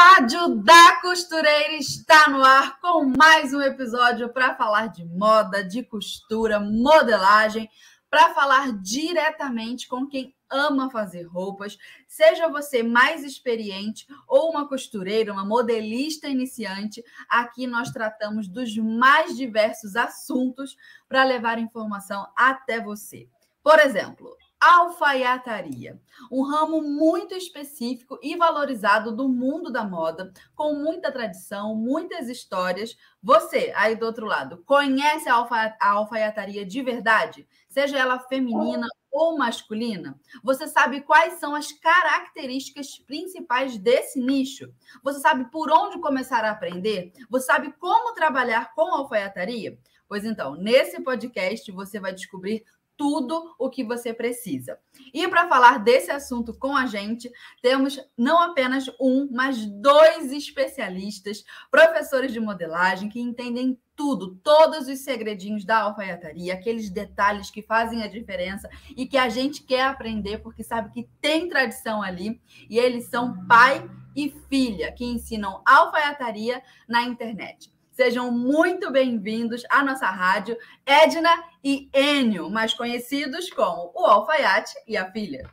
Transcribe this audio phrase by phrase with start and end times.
[0.00, 5.82] Rádio da Costureira está no ar com mais um episódio para falar de moda, de
[5.82, 7.68] costura, modelagem,
[8.08, 15.32] para falar diretamente com quem ama fazer roupas, seja você mais experiente ou uma costureira,
[15.32, 20.76] uma modelista iniciante, aqui nós tratamos dos mais diversos assuntos
[21.08, 23.28] para levar informação até você.
[23.64, 31.12] Por exemplo, alfaiataria, um ramo muito específico e valorizado do mundo da moda, com muita
[31.12, 32.96] tradição, muitas histórias.
[33.22, 37.46] Você, aí do outro lado, conhece a, alfa a alfaiataria de verdade?
[37.68, 40.18] Seja ela feminina ou masculina?
[40.42, 44.72] Você sabe quais são as características principais desse nicho?
[45.02, 47.12] Você sabe por onde começar a aprender?
[47.30, 49.78] Você sabe como trabalhar com alfaiataria?
[50.08, 52.64] Pois então, nesse podcast você vai descobrir
[52.98, 54.76] tudo o que você precisa.
[55.14, 57.30] E para falar desse assunto com a gente,
[57.62, 64.98] temos não apenas um, mas dois especialistas, professores de modelagem que entendem tudo, todos os
[65.00, 70.38] segredinhos da alfaiataria, aqueles detalhes que fazem a diferença e que a gente quer aprender
[70.38, 72.40] porque sabe que tem tradição ali.
[72.68, 77.72] E eles são pai e filha que ensinam alfaiataria na internet.
[77.98, 81.30] Sejam muito bem-vindos à nossa rádio, Edna
[81.64, 85.50] e Enio, mais conhecidos como o Alfaiate e a Filha.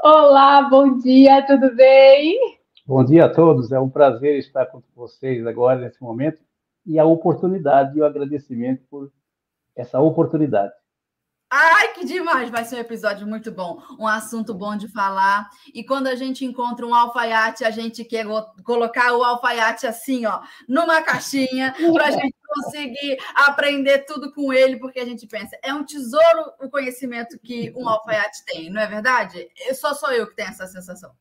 [0.00, 2.38] Olá, bom dia, tudo bem?
[2.86, 6.40] Bom dia a todos, é um prazer estar com vocês agora nesse momento
[6.86, 9.10] e a oportunidade e o agradecimento por
[9.74, 10.72] essa oportunidade.
[11.56, 12.50] Ai, que demais!
[12.50, 15.48] Vai ser um episódio muito bom, um assunto bom de falar.
[15.72, 18.26] E quando a gente encontra um alfaiate, a gente quer
[18.64, 24.80] colocar o alfaiate assim, ó, numa caixinha, para a gente conseguir aprender tudo com ele,
[24.80, 28.88] porque a gente pensa, é um tesouro o conhecimento que um alfaiate tem, não é
[28.88, 29.48] verdade?
[29.74, 31.12] Só sou eu que tenho essa sensação.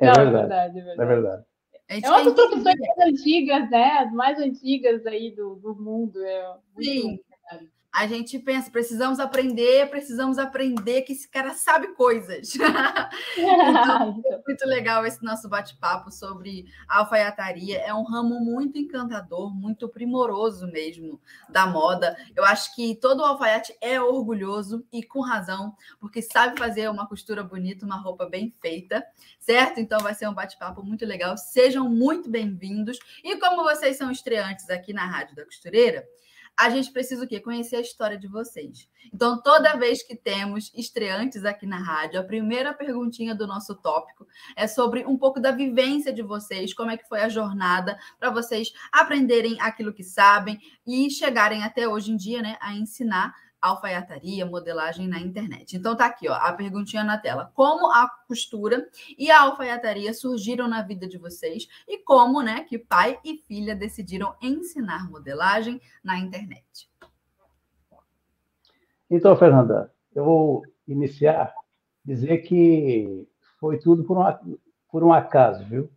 [0.00, 1.02] É, não, verdade, é verdade, é verdade.
[1.02, 1.44] É verdade.
[1.90, 3.98] É uma das profissões mais antigas, né?
[3.98, 6.18] As mais antigas aí do, do mundo.
[6.24, 7.20] É muito Sim
[7.98, 12.54] a gente pensa, precisamos aprender, precisamos aprender que esse cara sabe coisas.
[13.36, 17.78] então, é muito legal esse nosso bate-papo sobre alfaiataria.
[17.78, 22.16] É um ramo muito encantador, muito primoroso mesmo da moda.
[22.36, 27.42] Eu acho que todo alfaiate é orgulhoso e com razão, porque sabe fazer uma costura
[27.42, 29.04] bonita, uma roupa bem feita,
[29.40, 29.80] certo?
[29.80, 31.36] Então vai ser um bate-papo muito legal.
[31.36, 32.96] Sejam muito bem-vindos.
[33.24, 36.06] E como vocês são estreantes aqui na Rádio da Costureira,
[36.58, 37.38] a gente precisa o quê?
[37.38, 38.88] Conhecer a história de vocês.
[39.14, 44.26] Então, toda vez que temos estreantes aqui na rádio, a primeira perguntinha do nosso tópico
[44.56, 48.30] é sobre um pouco da vivência de vocês, como é que foi a jornada para
[48.30, 54.46] vocês aprenderem aquilo que sabem e chegarem até hoje em dia, né, a ensinar alfaiataria,
[54.46, 55.76] modelagem na internet.
[55.76, 57.50] Então tá aqui, ó, a perguntinha na tela.
[57.54, 62.78] Como a costura e a alfaiataria surgiram na vida de vocês e como, né, que
[62.78, 66.88] pai e filha decidiram ensinar modelagem na internet?
[69.10, 71.52] Então, Fernanda, eu vou iniciar
[72.04, 73.28] dizer que
[73.60, 74.58] foi tudo por um,
[74.90, 75.90] por um acaso, viu?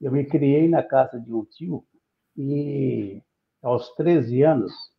[0.00, 1.84] Eu me criei na casa de um tio
[2.36, 3.22] e
[3.62, 4.91] aos 13 anos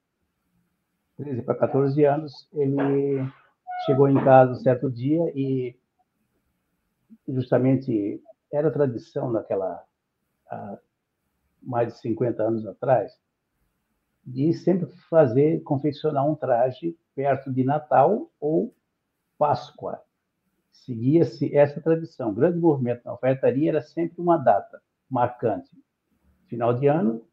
[1.17, 3.23] 13 para 14 anos, ele
[3.85, 5.75] chegou em casa certo dia e
[7.27, 9.83] justamente era tradição naquela
[11.61, 13.17] mais de 50 anos atrás
[14.25, 18.73] de sempre fazer confeccionar um traje perto de Natal ou
[19.37, 20.01] Páscoa.
[20.71, 22.29] Seguia-se essa tradição.
[22.29, 25.71] O grande movimento na alfaiataria era sempre uma data marcante.
[26.47, 27.25] Final de ano,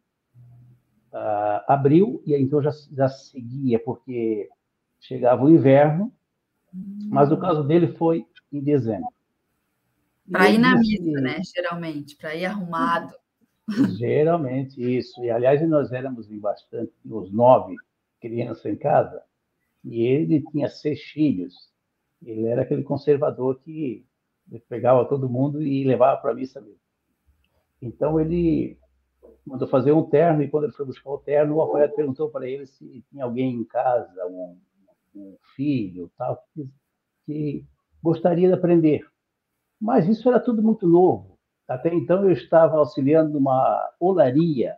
[1.12, 4.48] uh, abril, e então já, já seguia, porque
[5.00, 6.12] chegava o inverno,
[7.08, 9.08] mas no caso dele foi em dezembro.
[10.30, 11.40] Para ir na missa, né?
[11.42, 13.12] Geralmente, para ir arrumado.
[13.98, 15.22] Geralmente, isso.
[15.24, 17.74] E, aliás, nós éramos bastante, os nove
[18.20, 19.22] crianças em casa,
[19.84, 21.54] e ele tinha seis filhos.
[22.22, 24.04] Ele era aquele conservador que
[24.68, 26.78] pegava todo mundo e levava para a missa mesmo.
[27.80, 28.78] Então, ele
[29.46, 32.48] mandou fazer um terno, e quando ele foi buscar o terno, o alfaiate perguntou para
[32.48, 34.58] ele se tinha alguém em casa, um,
[35.14, 36.68] um filho, tal, que,
[37.26, 37.64] que
[38.02, 39.06] gostaria de aprender.
[39.80, 41.38] Mas isso era tudo muito novo.
[41.68, 44.76] Até então eu estava auxiliando numa olaria,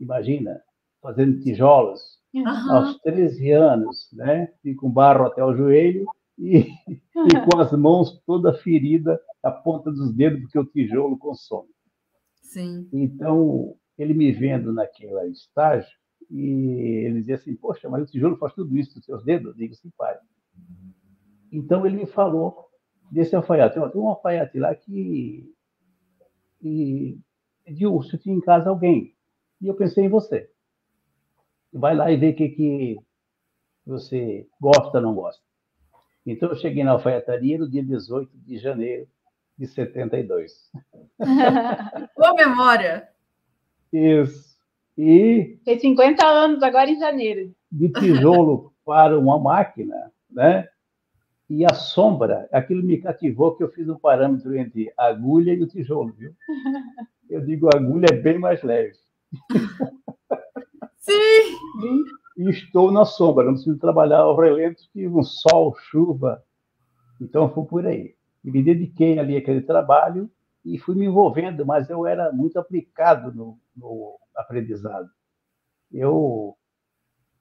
[0.00, 0.60] imagina,
[1.00, 2.72] fazendo tijolos, uhum.
[2.72, 4.52] aos 13 anos, né?
[4.64, 6.04] E com barro até o joelho
[6.38, 11.68] e, e com as mãos toda ferida, a ponta dos dedos, porque o tijolo consome.
[12.34, 12.88] Sim.
[12.92, 15.96] Então, ele me vendo naquele estágio,
[16.30, 19.48] e ele dizia assim, poxa, mas o tijolo faz tudo isso dos seus dedos?
[19.48, 20.16] Eu digo, sim, pai.
[21.52, 22.70] Então, ele me falou
[23.10, 23.74] desse alfaiate.
[23.74, 25.54] Tem um alfaiate lá que,
[26.58, 27.20] que
[27.64, 29.14] pediu se tinha em casa alguém.
[29.60, 30.50] E eu pensei em você.
[31.70, 32.98] Vai lá e vê o que, que
[33.84, 35.42] você gosta ou não gosta.
[36.24, 39.06] Então, eu cheguei na alfaiataria no dia 18 de janeiro
[39.58, 40.70] de 72.
[42.16, 43.11] Boa memória!
[43.92, 44.56] Isso.
[44.96, 45.58] E.
[45.64, 47.54] Tem 50 anos agora em janeiro.
[47.70, 50.68] De tijolo para uma máquina, né?
[51.48, 55.62] E a sombra, aquilo me cativou que eu fiz um parâmetro entre a agulha e
[55.62, 56.32] o tijolo, viu?
[57.28, 58.94] Eu digo, a agulha é bem mais leve.
[60.98, 61.12] Sim!
[62.38, 66.42] E, e estou na sombra, não preciso trabalhar ao relento, que um sol, chuva.
[67.20, 68.14] Então, foi por aí.
[68.44, 70.30] E me dediquei ali àquele trabalho
[70.64, 75.10] e fui me envolvendo, mas eu era muito aplicado no, no aprendizado.
[75.90, 76.56] Eu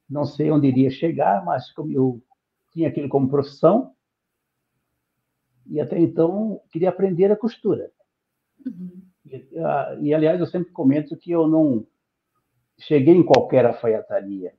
[0.10, 2.22] não sei onde iria chegar, mas como eu
[2.72, 3.94] tinha aquilo como profissão,
[5.68, 7.92] e até então queria aprender a costura.
[8.66, 9.02] Uhum.
[9.26, 11.86] E, ah, e, aliás, eu sempre comento que eu não
[12.80, 14.54] cheguei em qualquer alfaiataria.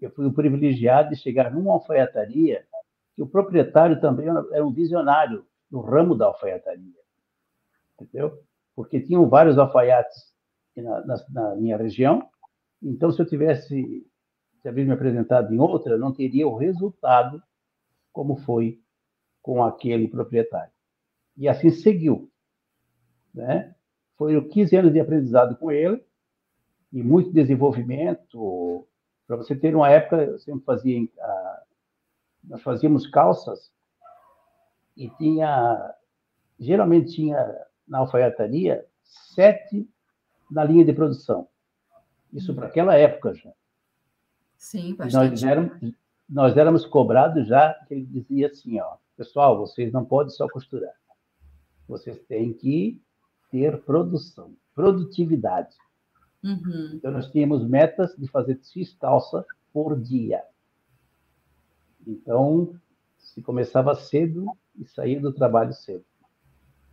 [0.00, 2.66] Eu fui o privilegiado de chegar numa alfaiataria
[3.14, 7.07] que o proprietário também era um visionário no ramo da alfaiataria
[8.00, 8.38] entendeu?
[8.74, 10.32] Porque tinham vários alfaiates
[10.76, 12.28] na, na, na minha região,
[12.82, 14.06] então se eu tivesse
[14.62, 17.42] se me apresentado em outra, não teria o resultado
[18.12, 18.80] como foi
[19.40, 20.72] com aquele proprietário.
[21.36, 22.30] E assim seguiu.
[23.32, 23.74] Né?
[24.16, 26.04] Foram 15 anos de aprendizado com ele
[26.92, 28.86] e muito desenvolvimento.
[29.26, 31.08] Para você ter uma época, eu sempre fazia,
[32.42, 33.72] nós fazíamos calças
[34.96, 35.94] e tinha,
[36.58, 39.88] geralmente tinha na alfaiataria, sete
[40.50, 41.48] na linha de produção.
[42.32, 43.52] Isso para aquela época já.
[44.56, 45.30] Sim, bastante.
[45.30, 45.94] Nós éramos,
[46.28, 50.94] nós éramos cobrados já, que ele dizia assim, ó, pessoal, vocês não podem só costurar.
[51.86, 53.00] Vocês têm que
[53.50, 55.74] ter produção, produtividade.
[56.44, 56.92] Uhum.
[56.94, 60.42] Então, nós tínhamos metas de fazer X calça por dia.
[62.06, 62.78] Então,
[63.18, 64.46] se começava cedo
[64.76, 66.04] e saía do trabalho cedo.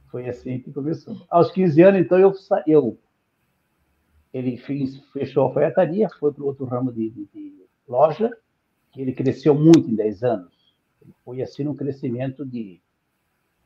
[0.09, 1.15] Foi assim que começou.
[1.29, 2.33] Aos 15 anos, então, eu,
[2.67, 2.97] eu
[4.35, 8.29] ele fez, fechou a alfaiataria, foi para outro ramo de, de, de, loja,
[8.91, 10.75] que ele cresceu muito em 10 anos.
[11.01, 12.81] Ele foi assim um crescimento de,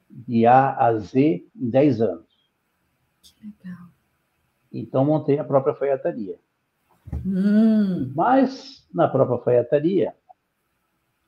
[0.09, 2.51] de A a Z em 10 anos.
[3.21, 3.87] Que legal.
[4.71, 6.37] Então, montei a própria alfaiataria.
[7.25, 8.11] Hum.
[8.15, 10.13] Mas, na própria alfaiataria,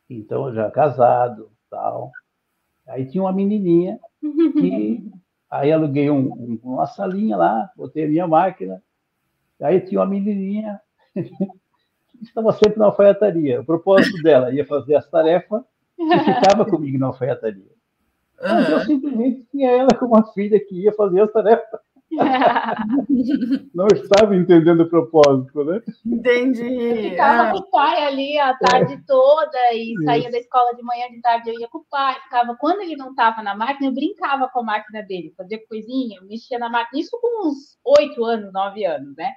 [0.07, 2.11] então, já casado, tal,
[2.85, 5.03] aí tinha uma menininha que
[5.49, 8.81] aí aluguei um, um, uma salinha lá, botei a minha máquina,
[9.61, 10.79] aí tinha uma menininha
[11.13, 11.21] que
[12.21, 13.61] estava sempre na alfaiataria.
[13.61, 15.63] O propósito dela ia fazer as tarefas
[15.97, 17.71] e ficava comigo na alfaiataria.
[18.41, 21.79] Mas eu simplesmente tinha ela como uma filha que ia fazer as tarefas.
[23.73, 25.81] Não estava entendendo o propósito, né?
[26.05, 27.09] Entendi.
[27.09, 27.51] Ficava ah.
[27.51, 29.01] com o pai ali a tarde é.
[29.07, 30.03] toda e Isso.
[30.03, 32.19] saía da escola de manhã, de tarde eu ia com o pai.
[32.21, 36.19] Ficava, quando ele não estava na máquina, eu brincava com a máquina dele, fazia coisinha,
[36.23, 37.01] mexia na máquina.
[37.01, 39.31] Isso com uns oito anos, nove anos, né?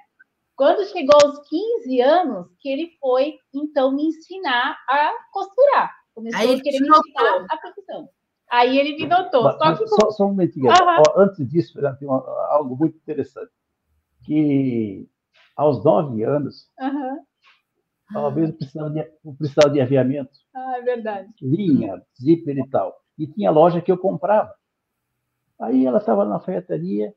[0.55, 5.93] Quando chegou aos 15 anos, que ele foi, então, me ensinar a costurar.
[6.13, 8.09] Começou Aí a querer me ensinar a profissão.
[8.55, 9.51] Aí ele me notou.
[9.51, 9.87] Só, que...
[9.87, 10.67] só, só um momentinho.
[10.67, 11.03] Uhum.
[11.17, 13.51] Antes disso, tem algo muito interessante.
[14.23, 15.05] Que
[15.57, 17.19] aos nove anos, uhum.
[18.13, 20.31] talvez eu precisava de, eu precisava de aviamento.
[20.55, 21.29] Ah, é verdade.
[21.41, 22.95] Linha, zíper e tal.
[23.19, 24.53] E tinha loja que eu comprava.
[25.59, 27.13] Aí ela estava na alfaiataria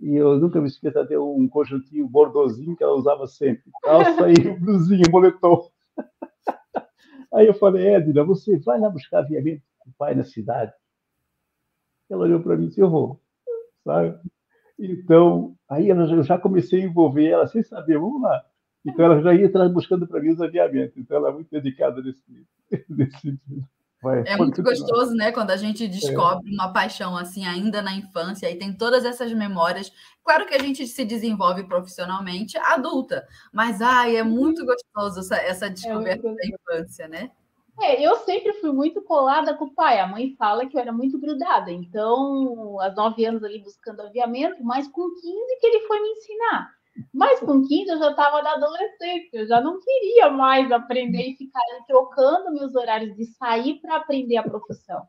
[0.00, 3.70] e eu nunca me esqueço até um conjuntinho bordozinho que ela usava sempre.
[3.82, 5.70] Calça e blusinha, moletom.
[7.34, 10.72] Aí eu falei, Edna, você vai lá buscar aviamento o pai na cidade.
[12.10, 13.20] Ela olhou para mim e disse, eu vou,
[13.84, 14.18] sabe?
[14.78, 18.44] Então, aí eu já comecei a envolver ela sem saber, vamos lá.
[18.84, 20.96] Então, ela já ia buscando para mim os aviamentos.
[20.96, 22.46] Então, ela é muito dedicada nesse,
[22.88, 23.66] nesse sentido.
[24.02, 25.30] Vai, é muito gostoso, né?
[25.30, 26.54] Quando a gente descobre é.
[26.54, 29.92] uma paixão assim ainda na infância e tem todas essas memórias.
[30.24, 35.66] Claro que a gente se desenvolve profissionalmente adulta, mas ai, é muito gostoso essa, essa
[35.66, 37.30] é descoberta é da infância, né?
[37.80, 39.98] É, eu sempre fui muito colada com o pai.
[39.98, 41.70] A mãe fala que eu era muito grudada.
[41.70, 46.70] Então, aos nove anos ali buscando aviamento, mas com 15 que ele foi me ensinar.
[47.12, 51.36] Mas com 15 eu já estava na adolescência, eu já não queria mais aprender e
[51.36, 55.02] ficar trocando meus horários de sair para aprender a profissão.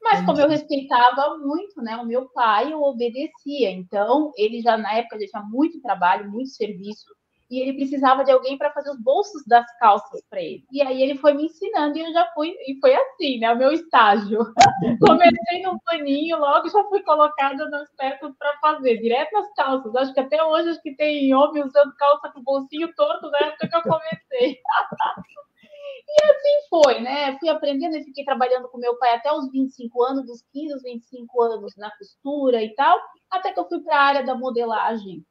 [0.00, 3.70] Mas como eu respeitava muito, né, o meu pai, eu obedecia.
[3.70, 7.04] Então, ele já na época já tinha muito trabalho, muito serviço,
[7.50, 10.64] e ele precisava de alguém para fazer os bolsos das calças para ele.
[10.72, 13.52] E aí ele foi me ensinando e eu já fui, e foi assim, né?
[13.52, 14.40] O meu estágio.
[15.00, 19.94] Comecei num paninho, logo já fui colocada nas peças para fazer, direto nas calças.
[19.94, 23.68] Acho que até hoje acho que tem homem usando calça com bolsinho torto na época
[23.68, 24.58] que eu comecei.
[26.08, 27.36] E assim foi, né?
[27.38, 30.82] Fui aprendendo e fiquei trabalhando com meu pai até os 25 anos, dos 15 aos
[30.82, 32.98] 25 anos na costura e tal,
[33.30, 35.24] até que eu fui para a área da modelagem.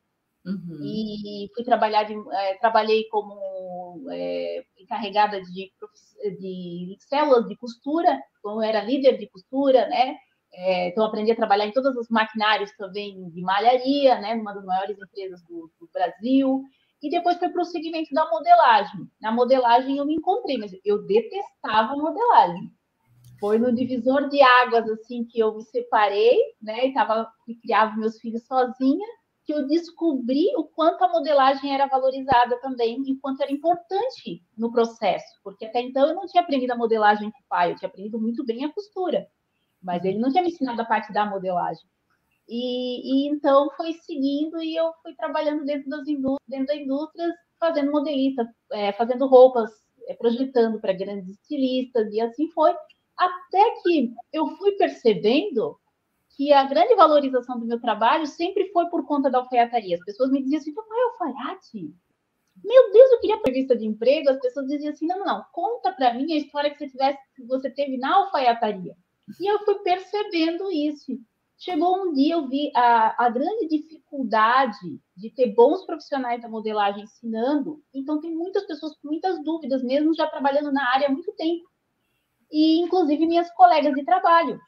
[0.46, 0.80] Uhum.
[0.84, 5.72] E fui trabalhar, de, é, trabalhei como é, encarregada de,
[6.40, 10.16] de células de costura, como era líder de costura, né?
[10.54, 14.36] É, então aprendi a trabalhar em todos os maquinários também de malharia, né?
[14.36, 16.64] Numa das maiores empresas do, do Brasil.
[17.02, 19.10] E depois foi para o segmento da modelagem.
[19.20, 22.72] Na modelagem eu me encontrei, mas eu detestava modelagem.
[23.40, 26.88] Foi no divisor de águas assim que eu me separei, né?
[26.88, 27.28] E tava
[27.64, 29.06] criava meus filhos sozinha
[29.46, 34.72] que eu descobri o quanto a modelagem era valorizada também e quanto era importante no
[34.72, 37.88] processo, porque até então eu não tinha aprendido a modelagem com o pai, eu tinha
[37.88, 39.28] aprendido muito bem a costura,
[39.82, 41.84] mas ele não tinha me ensinado a parte da modelagem.
[42.48, 47.34] E, e então foi seguindo e eu fui trabalhando dentro das indústrias, dentro da indústria,
[47.60, 49.72] fazendo modelista, é, fazendo roupas,
[50.08, 52.76] é, projetando para grandes estilistas e assim foi,
[53.18, 55.80] até que eu fui percebendo
[56.36, 59.96] que a grande valorização do meu trabalho sempre foi por conta da alfaiataria.
[59.96, 61.94] As pessoas me diziam assim, papai, alfaiate?
[62.64, 64.30] Meu Deus, eu queria entrevista de emprego.
[64.30, 67.44] As pessoas diziam assim, não, não, conta para mim a história que você, tivesse, que
[67.46, 68.96] você teve na alfaiataria.
[69.40, 71.18] E eu fui percebendo isso.
[71.58, 77.04] Chegou um dia, eu vi a, a grande dificuldade de ter bons profissionais da modelagem
[77.04, 77.82] ensinando.
[77.94, 81.64] Então, tem muitas pessoas com muitas dúvidas, mesmo já trabalhando na área há muito tempo.
[82.52, 84.60] E, inclusive, minhas colegas de trabalho.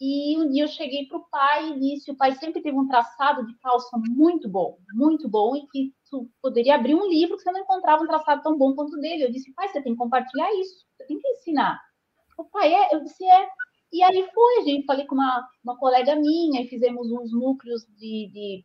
[0.00, 2.86] E um dia eu cheguei para o pai e disse: o pai sempre teve um
[2.86, 7.42] traçado de calça muito bom, muito bom, e que tu poderia abrir um livro que
[7.42, 9.24] você não encontrava um traçado tão bom quanto o dele.
[9.24, 11.80] Eu disse: pai, você tem que compartilhar isso, você tem que ensinar.
[12.36, 13.48] O pai é, eu disse: é.
[13.92, 18.28] E aí foi, gente falei com uma, uma colega minha e fizemos uns núcleos de,
[18.32, 18.64] de,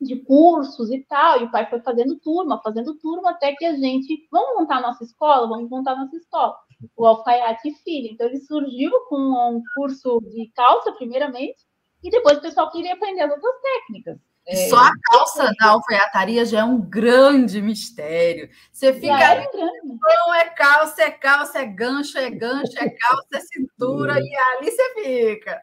[0.00, 1.40] de cursos e tal.
[1.40, 4.82] E o pai foi fazendo turma, fazendo turma, até que a gente, vamos montar a
[4.82, 5.48] nossa escola?
[5.48, 6.56] Vamos montar a nossa escola
[6.96, 8.08] o Alfaiate Filho.
[8.12, 11.58] Então, ele surgiu com um curso de calça, primeiramente,
[12.02, 14.18] e depois o pessoal queria aprender as outras técnicas.
[14.46, 18.48] É, Só a calça da alfaiataria já é um grande mistério.
[18.72, 19.46] Você fica é
[19.84, 24.70] não é calça, é calça, é gancho, é gancho, é calça, é cintura, e ali
[24.70, 25.62] você fica.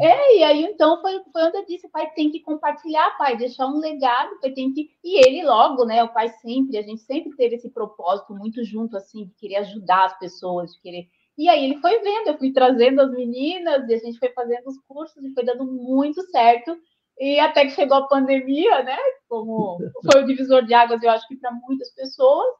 [0.00, 3.66] É, e aí então foi, foi onde eu disse, pai tem que compartilhar, pai, deixar
[3.66, 4.90] um legado, pai tem que.
[5.02, 6.04] E ele logo, né?
[6.04, 10.06] O pai sempre, a gente sempre teve esse propósito muito junto, assim, de querer ajudar
[10.06, 11.08] as pessoas, de querer.
[11.36, 14.68] E aí ele foi vendo, eu fui trazendo as meninas, e a gente foi fazendo
[14.68, 16.76] os cursos e foi dando muito certo.
[17.18, 18.96] E até que chegou a pandemia, né?
[19.28, 19.78] Como
[20.12, 22.54] foi o divisor de águas, eu acho que para muitas pessoas.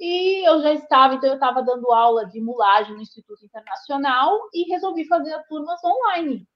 [0.00, 4.68] E eu já estava, então eu estava dando aula de mulagem no Instituto Internacional e
[4.70, 6.46] resolvi fazer as turmas online.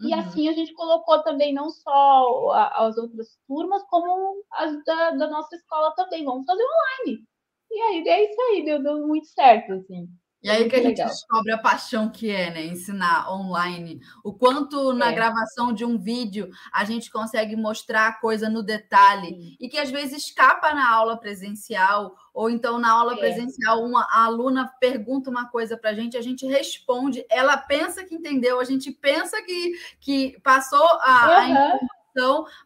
[0.00, 0.20] E uhum.
[0.20, 5.54] assim a gente colocou também não só as outras turmas, como as da, da nossa
[5.56, 6.24] escola também.
[6.24, 7.24] Vamos fazer online.
[7.70, 10.08] E aí é isso aí, deu, deu muito certo, assim.
[10.40, 11.08] E aí que a gente Legal.
[11.08, 12.64] descobre a paixão que é, né?
[12.66, 14.00] Ensinar online.
[14.22, 15.12] O quanto na é.
[15.12, 19.56] gravação de um vídeo a gente consegue mostrar a coisa no detalhe Sim.
[19.58, 23.16] e que às vezes escapa na aula presencial, ou então na aula é.
[23.16, 28.04] presencial uma a aluna pergunta uma coisa para a gente, a gente responde, ela pensa
[28.04, 31.56] que entendeu, a gente pensa que, que passou a, uhum.
[31.56, 31.97] a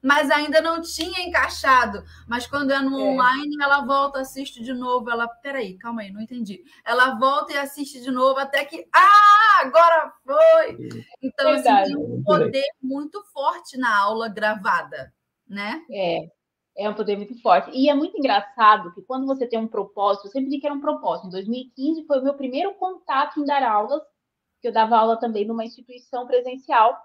[0.02, 2.02] mas ainda não tinha encaixado.
[2.26, 3.02] Mas quando é no é.
[3.02, 5.10] online, ela volta, assiste de novo.
[5.10, 6.62] Ela, peraí, calma aí, não entendi.
[6.84, 10.78] Ela volta e assiste de novo até que, ah, agora foi.
[11.22, 15.12] Então, assim, tem um poder muito forte na aula gravada,
[15.48, 15.82] né?
[15.90, 16.28] É.
[16.76, 17.70] É um poder muito forte.
[17.72, 20.74] E é muito engraçado que quando você tem um propósito, eu sempre digo que era
[20.74, 21.26] um propósito.
[21.26, 24.02] Em 2015 foi o meu primeiro contato em dar aulas,
[24.60, 26.96] que eu dava aula também numa instituição presencial.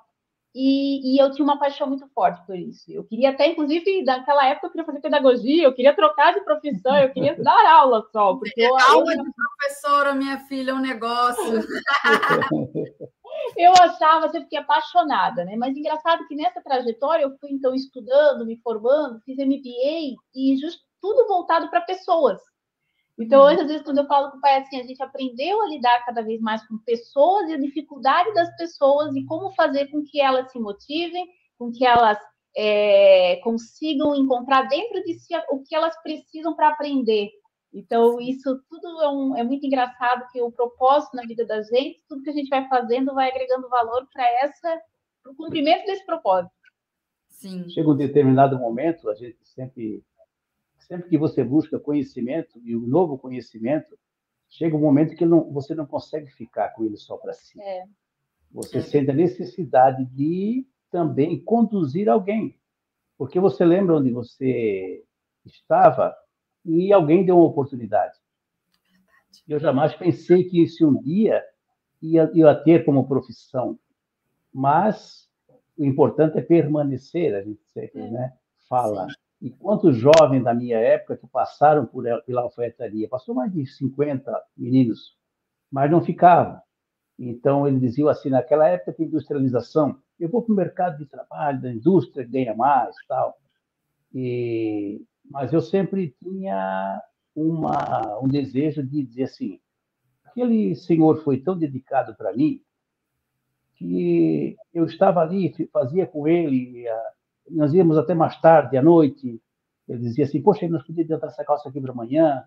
[0.59, 2.91] E, e, eu tinha uma paixão muito forte por isso.
[2.91, 6.97] Eu queria até, inclusive, naquela época, eu queria fazer pedagogia, eu queria trocar de profissão,
[6.97, 8.33] eu queria dar aula só.
[8.33, 9.23] Porque eu, aula eu...
[9.23, 11.43] de professora, minha filha, é um negócio.
[13.55, 15.55] eu achava, sempre fiquei apaixonada, né?
[15.55, 20.79] Mas engraçado que nessa trajetória eu fui, então, estudando, me formando, fiz MBA e just,
[20.99, 22.41] tudo voltado para pessoas.
[23.19, 25.67] Então, hoje, às vezes, quando eu falo com o pai assim, a gente aprendeu a
[25.67, 30.03] lidar cada vez mais com pessoas e a dificuldade das pessoas e como fazer com
[30.03, 32.19] que elas se motivem, com que elas
[32.55, 37.31] é, consigam encontrar dentro de si o que elas precisam para aprender.
[37.73, 42.03] Então, isso tudo é, um, é, muito engraçado, que o propósito na vida da gente,
[42.07, 44.81] tudo que a gente vai fazendo vai agregando valor para essa
[45.23, 46.53] para o cumprimento desse propósito.
[47.29, 47.69] Sim.
[47.69, 50.03] Chega um determinado momento, a gente sempre
[50.87, 53.97] sempre que você busca conhecimento e o um novo conhecimento,
[54.49, 57.61] chega um momento que não, você não consegue ficar com ele só para si.
[57.61, 57.83] É.
[58.51, 58.81] Você é.
[58.81, 62.57] sente a necessidade de também conduzir alguém.
[63.17, 65.03] Porque você lembra onde você
[65.45, 66.15] estava
[66.63, 68.17] e alguém deu uma oportunidade.
[69.47, 71.43] Eu jamais pensei que isso um dia
[72.01, 73.77] ia, ia ter como profissão.
[74.53, 75.29] Mas
[75.77, 78.09] o importante é permanecer, a gente sempre é.
[78.09, 78.33] né,
[78.67, 79.07] fala.
[79.09, 79.26] Sim.
[79.41, 83.07] E quantos jovens da minha época que passaram por, pela alfaiataria?
[83.07, 85.15] Passou mais de 50 meninos,
[85.71, 86.59] mas não ficavam.
[87.19, 91.61] Então, ele dizia assim, naquela época de industrialização, eu vou para o mercado de trabalho,
[91.61, 93.37] da indústria, ganha mais, tal.
[94.13, 97.01] E, mas eu sempre tinha
[97.35, 99.59] uma, um desejo de dizer assim,
[100.25, 102.61] aquele senhor foi tão dedicado para mim
[103.75, 106.85] que eu estava ali, fazia com ele,
[107.49, 109.41] nós íamos até mais tarde, à noite,
[109.87, 112.43] ele dizia assim, poxa, nós podíamos adiantar essa calça aqui para amanhã.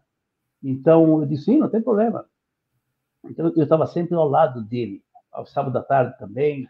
[0.62, 2.26] Então, eu disse, sim, não tem problema.
[3.24, 5.02] Então, eu estava sempre ao lado dele,
[5.32, 6.68] ao sábado à tarde também.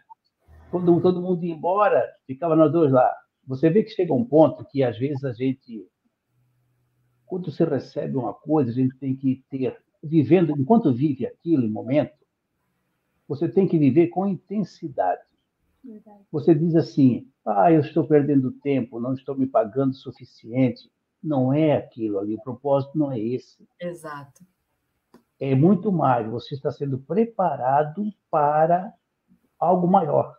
[0.69, 3.13] Quando todo mundo ia embora, ficava nós dois lá.
[3.45, 5.85] Você vê que chega um ponto que, às vezes, a gente,
[7.25, 11.69] quando você recebe uma coisa, a gente tem que ter, vivendo, enquanto vive aquilo, em
[11.69, 12.13] momento,
[13.27, 15.21] você tem que viver com intensidade.
[16.31, 20.91] Você diz assim, ah, eu estou perdendo tempo, não estou me pagando o suficiente.
[21.23, 23.67] Não é aquilo ali, o propósito não é esse.
[23.79, 24.43] Exato
[25.41, 26.29] é muito mais.
[26.29, 28.93] Você está sendo preparado para
[29.59, 30.37] algo maior,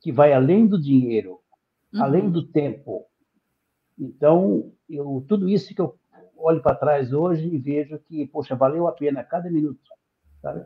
[0.00, 1.38] que vai além do dinheiro,
[1.92, 2.02] uhum.
[2.02, 3.06] além do tempo.
[3.98, 5.98] Então, eu, tudo isso que eu
[6.38, 9.78] olho para trás hoje e vejo que, poxa, valeu a pena cada minuto.
[10.40, 10.64] Sabe?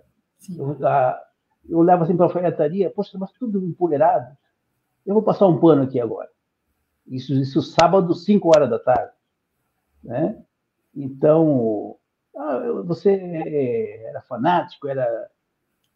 [0.57, 1.21] Eu, a,
[1.69, 4.37] eu levo assim para a alfaiataria, poxa, mas tudo empoeirado.
[5.07, 6.29] Eu vou passar um pano aqui agora.
[7.07, 9.13] Isso, isso sábado, 5 horas da tarde.
[10.03, 10.43] Né?
[10.95, 11.97] Então,
[12.37, 13.11] ah, você
[14.05, 15.31] era fanático, era.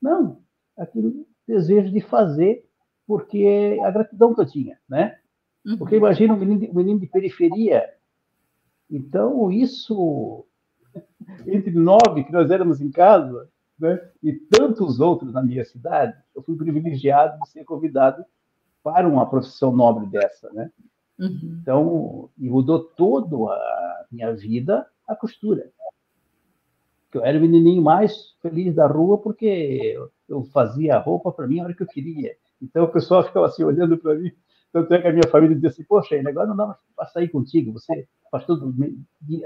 [0.00, 0.38] Não,
[0.76, 2.64] aquele desejo de fazer,
[3.06, 5.18] porque a gratidão que eu tinha, né?
[5.66, 5.76] Uhum.
[5.76, 7.84] Porque imagina um menino, um menino de periferia.
[8.88, 10.46] Então, isso,
[11.46, 14.00] entre nove que nós éramos em casa, né?
[14.22, 18.24] e tantos outros na minha cidade, eu fui privilegiado de ser convidado
[18.82, 20.70] para uma profissão nobre dessa, né?
[21.18, 21.58] Uhum.
[21.60, 25.70] Então, e mudou toda a minha vida a costura
[27.18, 31.64] eu era o menininho mais feliz da rua porque eu fazia roupa para mim a
[31.64, 32.34] hora que eu queria.
[32.62, 34.30] Então o pessoal ficava assim olhando para mim.
[34.72, 37.72] Tanto é que a minha família dizia assim: Poxa, agora não dá para sair contigo,
[37.72, 38.72] você faz toda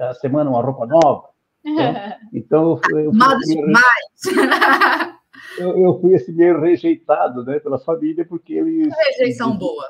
[0.00, 1.28] a semana uma roupa nova.
[1.64, 1.84] Então,
[2.32, 3.02] então eu, fui,
[3.46, 4.26] demais!
[4.26, 5.14] Eu,
[5.58, 8.92] eu, fui esse meio rejeitado né, pela família, porque eles.
[8.94, 9.84] Rejeição boa.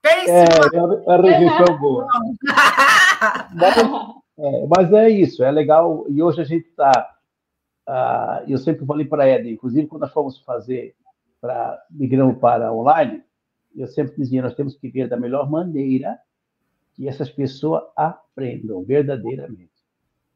[0.00, 2.06] Pense é, a, a rejeição boa.
[3.54, 3.76] Mas,
[4.38, 6.06] é, mas é isso, é legal.
[6.08, 7.14] E hoje a gente está.
[7.88, 10.94] Uh, eu sempre falei para a Eden, inclusive quando nós fomos fazer,
[11.40, 13.22] para migramos para online,
[13.74, 16.18] eu sempre dizia: nós temos que ver da melhor maneira
[16.94, 19.70] que essas pessoas aprendam verdadeiramente.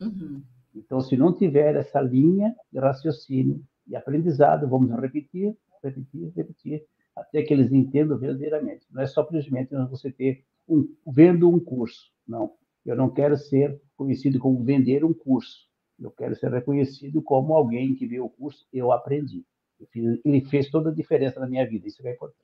[0.00, 0.42] Uhum.
[0.74, 7.42] Então, se não tiver essa linha de raciocínio e aprendizado, vamos repetir, repetir, repetir, até
[7.42, 8.86] que eles entendam verdadeiramente.
[8.90, 12.54] Não é só simplesmente você ter um, vendo um curso, não.
[12.84, 15.68] Eu não quero ser conhecido como vender um curso.
[16.00, 19.44] Eu quero ser reconhecido como alguém que viu o curso, eu aprendi.
[19.94, 22.42] Ele fez toda a diferença na minha vida, isso é importante.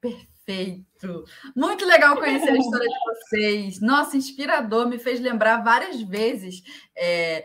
[0.00, 1.24] Perfeito!
[1.56, 3.80] Muito legal conhecer a história de vocês.
[3.80, 6.62] Nossa, inspirador, me fez lembrar várias vezes
[6.96, 7.44] é,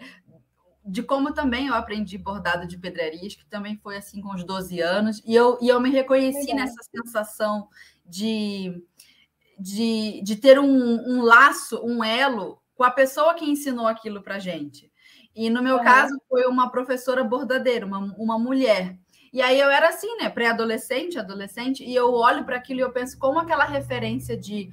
[0.85, 4.81] de como também eu aprendi bordado de pedrarias, que também foi assim com os 12
[4.81, 7.67] anos, e eu, e eu me reconheci nessa sensação
[8.05, 8.83] de
[9.57, 14.39] de, de ter um, um laço, um elo com a pessoa que ensinou aquilo para
[14.39, 14.91] gente.
[15.35, 18.97] E no meu caso foi uma professora bordadeira, uma, uma mulher.
[19.31, 22.91] E aí eu era assim, né, pré-adolescente, adolescente, e eu olho para aquilo e eu
[22.91, 24.69] penso como aquela referência de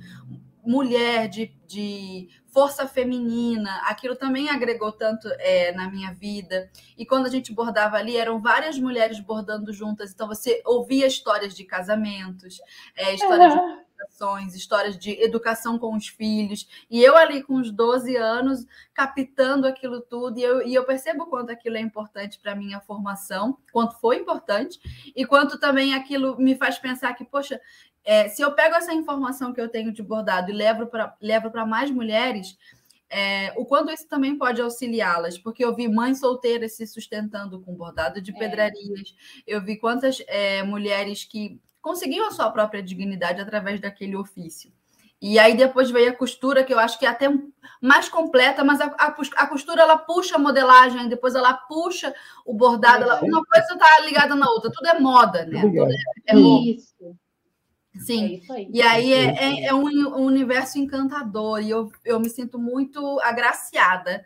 [0.62, 6.70] mulher, de, de força feminina, aquilo também agregou tanto é, na minha vida.
[6.96, 11.54] E quando a gente bordava ali, eram várias mulheres bordando juntas, então você ouvia histórias
[11.54, 12.60] de casamentos,
[12.96, 14.46] é, histórias uhum.
[14.48, 19.66] de histórias de educação com os filhos, e eu ali com os 12 anos, captando
[19.66, 23.56] aquilo tudo, e eu, e eu percebo quanto aquilo é importante para a minha formação,
[23.72, 24.80] quanto foi importante,
[25.14, 27.60] e quanto também aquilo me faz pensar que, poxa,
[28.04, 31.50] é, se eu pego essa informação que eu tenho de bordado e levo para levo
[31.66, 32.56] mais mulheres,
[33.08, 37.74] é, o quanto isso também pode auxiliá-las, porque eu vi mães solteiras se sustentando com
[37.74, 38.38] bordado de é.
[38.38, 39.14] pedrarias,
[39.46, 44.72] eu vi quantas é, mulheres que conseguiam a sua própria dignidade através daquele ofício.
[45.20, 47.26] E aí depois veio a costura, que eu acho que é até
[47.82, 52.14] mais completa, mas a, a, a costura ela puxa a modelagem, depois ela puxa
[52.46, 55.60] o bordado, ela, uma coisa está ligada na outra, tudo é moda, né?
[55.60, 57.16] Tudo é, é Isso.
[57.98, 58.70] Sim, é aí.
[58.72, 63.18] e aí é, é, é um, um, universo encantador, e eu, eu me sinto muito
[63.20, 64.24] agraciada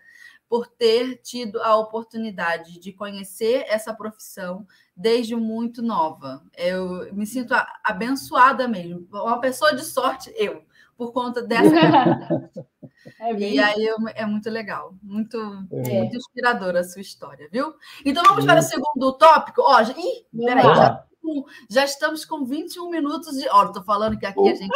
[0.48, 6.44] por ter tido a oportunidade de conhecer essa profissão desde muito nova.
[6.56, 10.62] Eu me sinto abençoada mesmo, uma pessoa de sorte, eu,
[10.96, 11.74] por conta dessa.
[13.18, 15.38] é e aí é muito legal, muito,
[15.72, 15.98] é.
[16.00, 17.74] muito inspiradora a sua história, viu?
[18.04, 19.62] Então vamos para o segundo tópico.
[19.62, 23.48] Ó, ih, peraí, já com, já estamos com 21 minutos de.
[23.48, 24.70] Olha, estou falando que aqui a gente.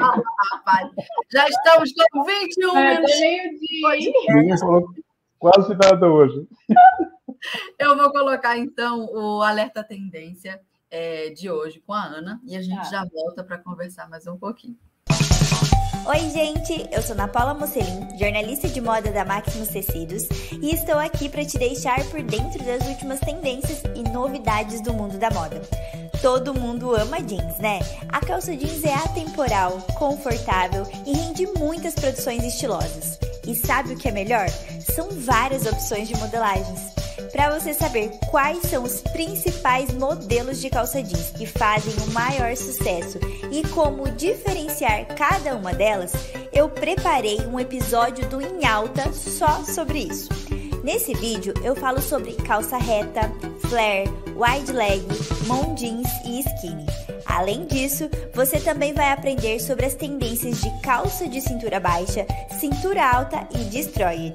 [0.00, 0.20] Ah,
[0.52, 0.90] rapaz.
[1.30, 3.10] Já estamos com 21 é, minutos.
[5.38, 6.46] Quase nada hoje.
[7.78, 10.60] Eu vou colocar, então, o alerta tendência
[10.90, 12.84] é, de hoje com a Ana e a gente ah.
[12.84, 14.78] já volta para conversar mais um pouquinho.
[16.04, 16.88] Oi, gente!
[16.90, 20.24] Eu sou Ana Paula Mocelin, jornalista de moda da Maximus Tecidos,
[20.60, 25.16] e estou aqui para te deixar por dentro das últimas tendências e novidades do mundo
[25.16, 25.62] da moda.
[26.20, 27.78] Todo mundo ama jeans, né?
[28.08, 33.20] A calça jeans é atemporal, confortável e rende muitas produções estilosas.
[33.46, 34.48] E sabe o que é melhor?
[34.80, 37.01] São várias opções de modelagens
[37.32, 42.54] para você saber quais são os principais modelos de calça jeans que fazem o maior
[42.56, 43.18] sucesso
[43.50, 46.12] e como diferenciar cada uma delas,
[46.52, 50.28] eu preparei um episódio do Em Alta só sobre isso.
[50.84, 53.30] Nesse vídeo eu falo sobre calça reta,
[53.68, 55.02] flare, wide leg,
[55.46, 56.86] mom jeans e skinny.
[57.24, 62.26] Além disso, você também vai aprender sobre as tendências de calça de cintura baixa,
[62.60, 64.34] cintura alta e destroyed.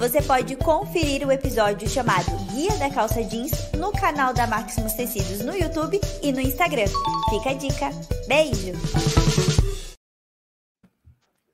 [0.00, 5.44] Você pode conferir o episódio chamado Guia da Calça Jeans no canal da Maximus Tecidos
[5.44, 6.86] no YouTube e no Instagram.
[7.28, 7.90] Fica a dica.
[8.26, 8.72] Beijo!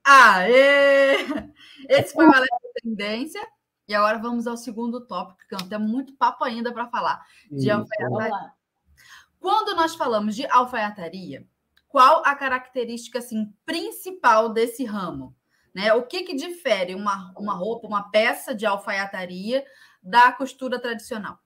[0.04, 1.16] Aê!
[1.88, 3.44] Esse foi o Alerta Tendência.
[3.88, 8.52] E agora vamos ao segundo tópico, que tem muito papo ainda para falar, de alfaiataria.
[9.40, 11.44] Quando nós falamos de alfaiataria,
[11.88, 15.36] qual a característica assim, principal desse ramo?
[15.76, 15.92] Né?
[15.92, 19.62] O que, que difere uma, uma roupa, uma peça de alfaiataria
[20.02, 21.38] da costura tradicional?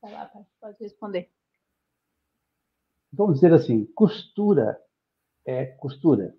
[0.00, 1.28] Vai lá, pode responder.
[3.12, 4.80] Vamos dizer assim, costura
[5.44, 6.32] é costura.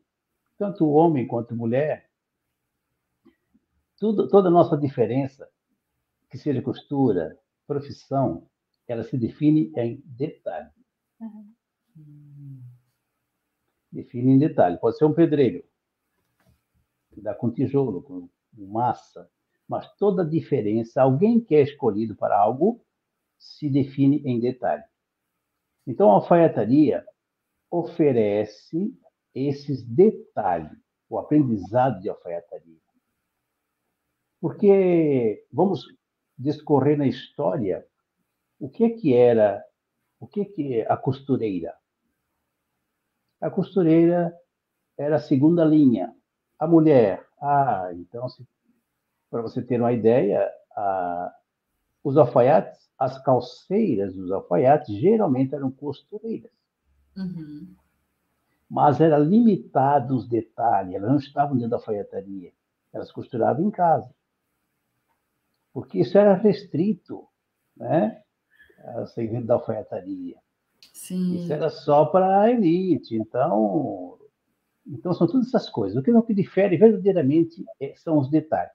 [0.58, 2.10] Tanto homem quanto mulher,
[3.98, 5.50] tudo, toda a nossa diferença,
[6.30, 8.50] que seja costura, profissão,
[8.88, 10.72] ela se define em detalhe.
[11.20, 11.54] Uhum
[13.92, 14.78] define em detalhe.
[14.78, 15.64] Pode ser um pedreiro,
[17.12, 19.30] que dá com tijolo, com massa,
[19.68, 22.84] mas toda diferença, alguém que é escolhido para algo,
[23.38, 24.84] se define em detalhe.
[25.86, 27.06] Então, a alfaiataria
[27.70, 28.94] oferece
[29.34, 30.78] esses detalhes,
[31.10, 32.80] o aprendizado de alfaiataria.
[34.40, 35.86] Porque vamos
[36.38, 37.86] discorrer na história
[38.60, 39.64] o que que era,
[40.20, 41.74] o que que é a costureira
[43.42, 44.34] a costureira
[44.98, 46.16] era a segunda linha.
[46.60, 48.28] A mulher, ah, então,
[49.30, 51.34] para você ter uma ideia, a,
[52.04, 56.52] os alfaiates, as calceiras dos alfaiates geralmente eram costureiras.
[57.18, 57.74] Uhum.
[58.70, 62.54] Mas era limitado os detalhes, elas não estavam dentro da alfaiataria,
[62.94, 64.14] elas costuravam em casa.
[65.74, 67.28] Porque isso era restrito,
[67.76, 68.22] né?
[69.14, 70.38] Segredo da alfaiataria.
[71.02, 71.34] Sim.
[71.34, 73.16] Isso era só para a elite.
[73.16, 74.20] Então,
[74.86, 75.98] então, são todas essas coisas.
[75.98, 78.72] O que não que difere verdadeiramente é, são os detalhes.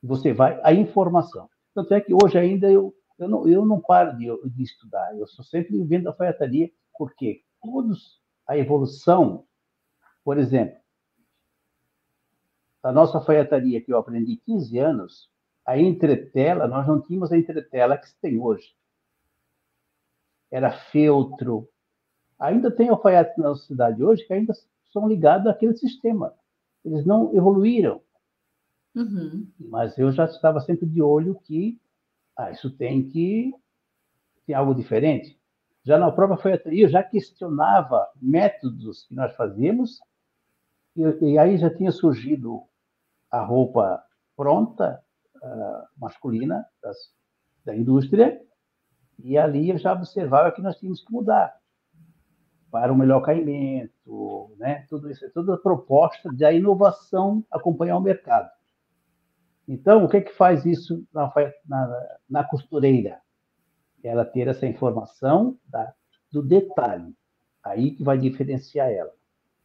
[0.00, 1.50] Você vai, a informação.
[1.74, 5.18] Tanto é que hoje ainda eu, eu, não, eu não paro de, de estudar.
[5.18, 9.44] Eu estou sempre vendo a alfaiataria, porque todos, a evolução,
[10.24, 10.76] por exemplo,
[12.84, 15.28] a nossa alfaiataria que eu aprendi 15 anos,
[15.66, 18.76] a entretela, nós não tínhamos a entretela que se tem hoje
[20.54, 21.68] era feltro.
[22.38, 24.54] Ainda tem alfaiates na nossa cidade hoje que ainda
[24.92, 26.32] são ligados àquele sistema.
[26.84, 28.00] Eles não evoluíram.
[28.94, 29.48] Uhum.
[29.58, 31.80] Mas eu já estava sempre de olho que
[32.36, 33.52] ah, isso tem que
[34.46, 35.36] ter algo diferente.
[35.82, 40.00] Já na própria alfaiataria, eu já questionava métodos que nós fazíamos,
[40.96, 42.62] e, e aí já tinha surgido
[43.28, 44.02] a roupa
[44.36, 45.02] pronta,
[45.36, 46.96] uh, masculina, das,
[47.64, 48.40] da indústria,
[49.22, 51.56] E ali eu já observava que nós tínhamos que mudar
[52.70, 54.84] para um melhor caimento, né?
[54.88, 58.50] Tudo isso, toda a proposta da inovação acompanhar o mercado.
[59.66, 61.32] Então, o que é que faz isso na,
[61.66, 63.20] na, na costureira?
[64.02, 65.94] Ela ter essa informação da,
[66.30, 67.14] do detalhe,
[67.62, 69.12] aí que vai diferenciar ela.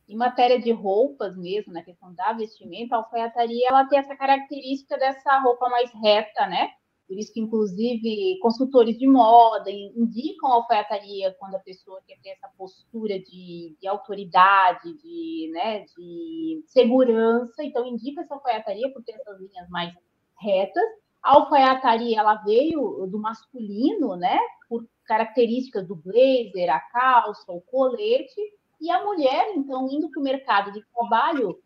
[0.07, 4.97] Em matéria de roupas mesmo, na questão da vestimenta, a alfaiataria ela tem essa característica
[4.97, 6.69] dessa roupa mais reta, né?
[7.09, 12.29] Por isso que, inclusive, consultores de moda indicam a alfaiataria quando a pessoa quer ter
[12.29, 17.63] essa postura de, de autoridade, de, né, de segurança.
[17.63, 19.91] Então, indica essa alfaiataria por ter essas linhas mais
[20.39, 20.83] retas.
[21.23, 24.37] A alfaiataria, ela veio do masculino, né?
[24.69, 28.39] Por características do blazer, a calça, o colete.
[28.79, 31.59] E a mulher, então, indo para o mercado de trabalho,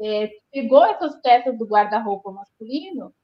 [0.00, 3.14] é, pegou essas peças do guarda-roupa masculino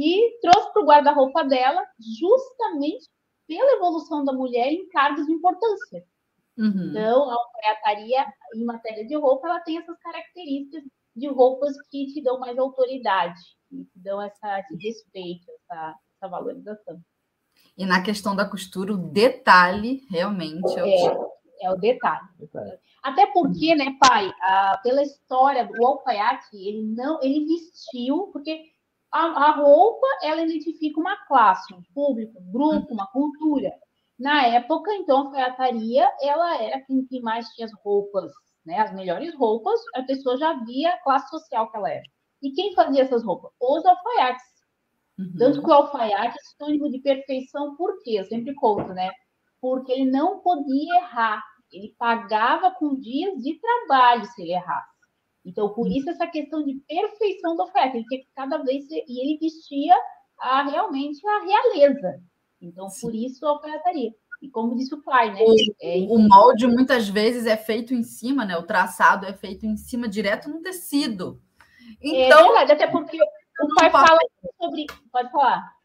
[0.00, 3.06] e trouxe para o guarda-roupa dela justamente
[3.46, 6.04] pela evolução da mulher em cargos de importância.
[6.56, 6.90] Uhum.
[6.90, 10.84] Então, a alfaiataria, em matéria de roupa, ela tem essas características
[11.14, 16.28] de roupas que te dão mais autoridade, que te dão essa, esse respeito, essa, essa
[16.28, 17.00] valorização.
[17.76, 21.32] E na questão da costura, o detalhe realmente é, é, o,
[21.62, 22.28] é o detalhe.
[22.38, 22.78] detalhe.
[23.02, 28.70] Até porque, né, pai, a, pela história do alfaiate, ele não, ele vestiu, porque
[29.12, 33.70] a, a roupa, ela identifica uma classe, um público, um grupo, uma cultura.
[34.18, 38.30] Na época, então, a alfaiataria, ela era quem, quem mais tinha as roupas,
[38.64, 38.78] né?
[38.78, 42.02] As melhores roupas, a pessoa já via a classe social que ela era.
[42.42, 43.50] E quem fazia essas roupas?
[43.60, 44.44] Os alfaiates.
[45.18, 45.34] Uhum.
[45.38, 48.12] Tanto que o alfaiate é sinônimo de perfeição, por quê?
[48.18, 49.10] Eu sempre conto, né?
[49.60, 51.42] Porque ele não podia errar.
[51.72, 54.99] Ele pagava com dias de trabalho se ele errasse.
[55.44, 59.22] Então, por isso essa questão de perfeição do oferta, ele tinha que cada vez e
[59.22, 59.96] ele vestia
[60.38, 62.22] a, realmente a realeza.
[62.60, 63.00] Então, Sim.
[63.00, 64.10] por isso a alfaiataria.
[64.42, 65.40] E como disse o pai, né?
[65.42, 68.56] O, é, o molde muitas vezes é feito em cima, né?
[68.56, 71.40] O traçado é feito em cima, direto no tecido.
[72.02, 74.18] É então, é verdade, até porque o pai fala
[74.58, 74.86] sobre.
[75.12, 75.79] Pode falar.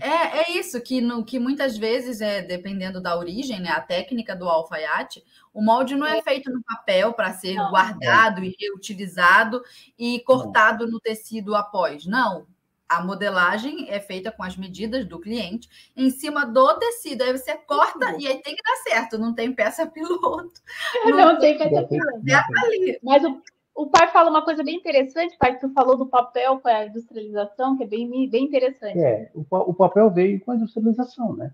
[0.00, 4.34] É, é isso, que, no, que muitas vezes, é dependendo da origem, né, a técnica
[4.34, 7.70] do alfaiate, o molde não é, feito no papel para ser não.
[7.70, 9.62] guardado e reutilizado
[9.98, 12.06] e cortado no tecido após.
[12.06, 12.46] Não.
[12.88, 17.22] A modelagem é feita com as medidas do cliente em cima do tecido.
[17.22, 20.60] Aí você corta e aí tem que dar certo, não tem peça piloto.
[21.04, 22.22] Não, não tem peça piloto.
[22.28, 23.42] É Mas o,
[23.74, 26.86] o pai fala uma coisa bem interessante, pai, que tu falou do papel com a
[26.86, 28.98] industrialização, que é bem, bem interessante.
[28.98, 31.52] É, o, o papel veio com a industrialização, né?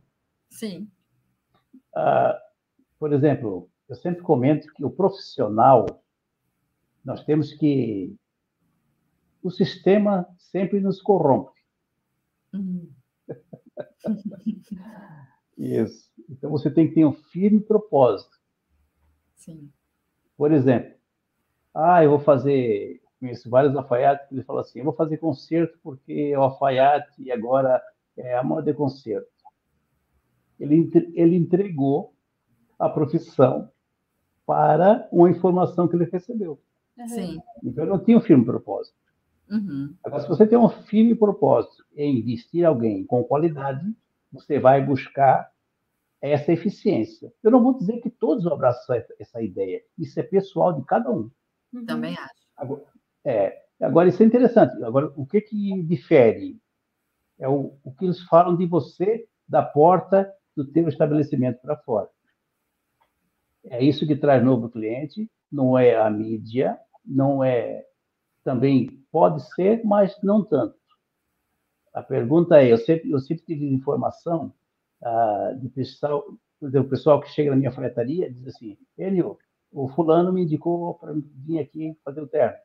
[0.51, 0.91] Sim.
[1.95, 2.39] Ah,
[2.99, 5.87] por exemplo, eu sempre comento que o profissional,
[7.05, 8.15] nós temos que.
[9.43, 11.59] O sistema sempre nos corrompe.
[12.53, 12.93] Uhum.
[15.57, 16.11] Isso.
[16.29, 18.39] Então você tem que ter um firme propósito.
[19.35, 19.73] Sim.
[20.37, 21.00] Por exemplo,
[21.75, 25.79] ah, eu vou fazer, conheço vários alfaiates que ele fala assim, eu vou fazer concerto
[25.83, 27.83] porque é o alfaiate e agora
[28.17, 29.29] é a moda de concerto.
[30.59, 32.15] Ele, ele entregou
[32.79, 33.71] a profissão
[34.45, 36.61] para uma informação que ele recebeu.
[37.07, 37.41] Sim.
[37.63, 38.97] Então, ele não tinha um firme propósito.
[39.51, 39.95] Uhum.
[40.05, 43.85] Agora, se você tem um firme propósito em vestir alguém com qualidade,
[44.33, 45.51] você vai buscar
[46.21, 47.33] essa eficiência.
[47.43, 49.83] Eu não vou dizer que todos abraçam essa ideia.
[49.99, 51.31] Isso é pessoal de cada um.
[51.73, 51.85] Uhum.
[51.87, 52.41] Também acho.
[52.57, 52.83] Agora,
[53.25, 54.83] é, agora, isso é interessante.
[54.83, 56.61] Agora, o que, que difere?
[57.39, 62.09] É o, o que eles falam de você da porta do teu estabelecimento para fora.
[63.65, 67.85] É isso que traz novo cliente, não é a mídia, não é.
[68.43, 70.77] Também pode ser, mas não tanto.
[71.93, 74.53] A pergunta é: eu sempre, eu sempre tive informação
[75.03, 76.25] ah, de pessoal,
[76.61, 79.39] o pessoal que chega na minha fretaria diz assim: Enio,
[79.73, 82.57] o fulano me indicou para vir aqui fazer o terno.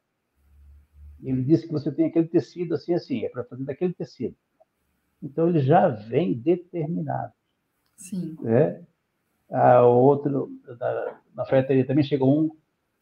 [1.21, 4.35] Ele disse que você tem aquele tecido assim, assim, é para fazer daquele tecido.
[5.21, 7.33] Então ele já vem determinado.
[7.95, 8.35] Sim.
[8.45, 8.81] É.
[9.49, 12.49] A outro, da, na ferreteria também chegou um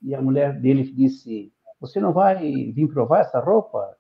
[0.02, 3.98] e a mulher dele disse: Você não vai vir provar essa roupa?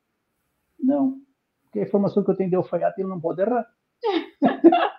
[0.79, 1.21] Não,
[1.63, 3.65] porque a informação que eu tenho de alfaiate ele não pode errar.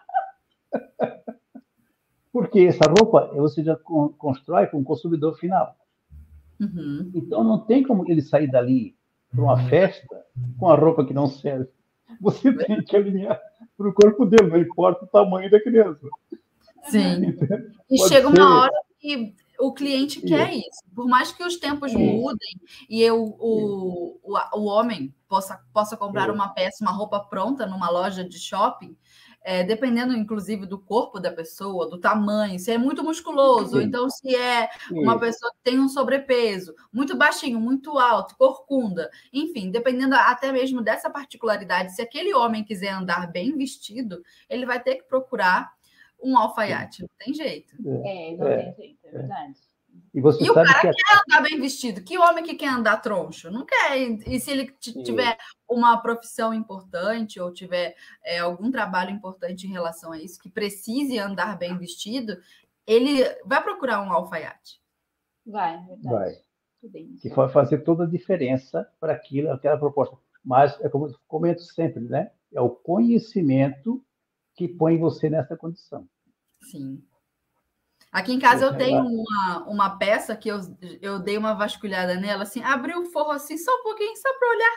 [2.35, 5.77] Porque essa roupa você já constrói com o consumidor final.
[6.61, 7.13] Uhum.
[7.15, 8.97] Então não tem como ele sair dali
[9.31, 10.21] para uma festa
[10.59, 11.69] com a roupa que não serve.
[12.21, 13.41] Você tem que alinhar
[13.79, 16.09] para o corpo dele, não importa o tamanho da criança.
[16.87, 17.37] Sim.
[17.89, 18.41] E Pode chega ser.
[18.41, 20.69] uma hora que o cliente quer isso.
[20.69, 20.83] isso.
[20.93, 21.97] Por mais que os tempos é.
[21.97, 26.33] mudem e eu, o, o, o homem possa, possa comprar é.
[26.33, 28.97] uma peça, uma roupa pronta numa loja de shopping,
[29.45, 34.09] é, dependendo inclusive do corpo da pessoa, do tamanho, se é muito musculoso, ou então
[34.09, 40.15] se é uma pessoa que tem um sobrepeso, muito baixinho, muito alto, corcunda, enfim, dependendo
[40.15, 45.05] até mesmo dessa particularidade, se aquele homem quiser andar bem vestido, ele vai ter que
[45.05, 45.73] procurar
[46.23, 47.75] um alfaiate, não tem jeito.
[48.05, 49.74] É, não é, tem jeito, é verdade.
[50.15, 50.91] E, você e o cara que...
[50.93, 52.03] quer andar bem vestido.
[52.03, 53.51] Que homem que quer andar troncho?
[53.51, 53.99] Não quer.
[53.99, 54.71] E se ele
[55.05, 55.37] tiver
[55.69, 61.19] uma profissão importante ou tiver é, algum trabalho importante em relação a isso, que precise
[61.19, 62.37] andar bem vestido,
[62.87, 64.81] ele vai procurar um alfaiate.
[65.45, 66.09] Vai, verdade.
[66.09, 67.05] Vai.
[67.21, 70.17] Que vai fazer toda a diferença para aquilo, aquela proposta.
[70.45, 72.31] Mas, é como eu comento sempre, né?
[72.53, 74.05] É o conhecimento
[74.55, 76.07] que põe você nessa condição.
[76.71, 77.03] Sim.
[78.15, 80.61] Aqui em casa eu tenho uma, uma peça que eu,
[81.03, 84.51] eu dei uma vasculhada nela, assim, abri o forro assim, só um pouquinho, só para
[84.51, 84.77] olhar,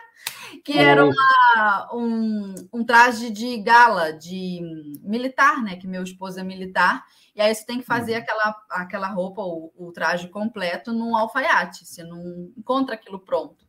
[0.65, 4.59] que era uma, um, um traje de gala, de
[5.03, 5.75] militar, né?
[5.75, 8.17] Que meu esposo é militar, e aí você tem que fazer uhum.
[8.17, 13.67] aquela, aquela roupa, o, o traje completo, num alfaiate, você não encontra aquilo pronto.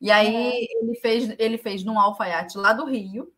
[0.00, 0.82] E aí é.
[0.82, 3.32] ele fez, ele fez num alfaiate lá do Rio,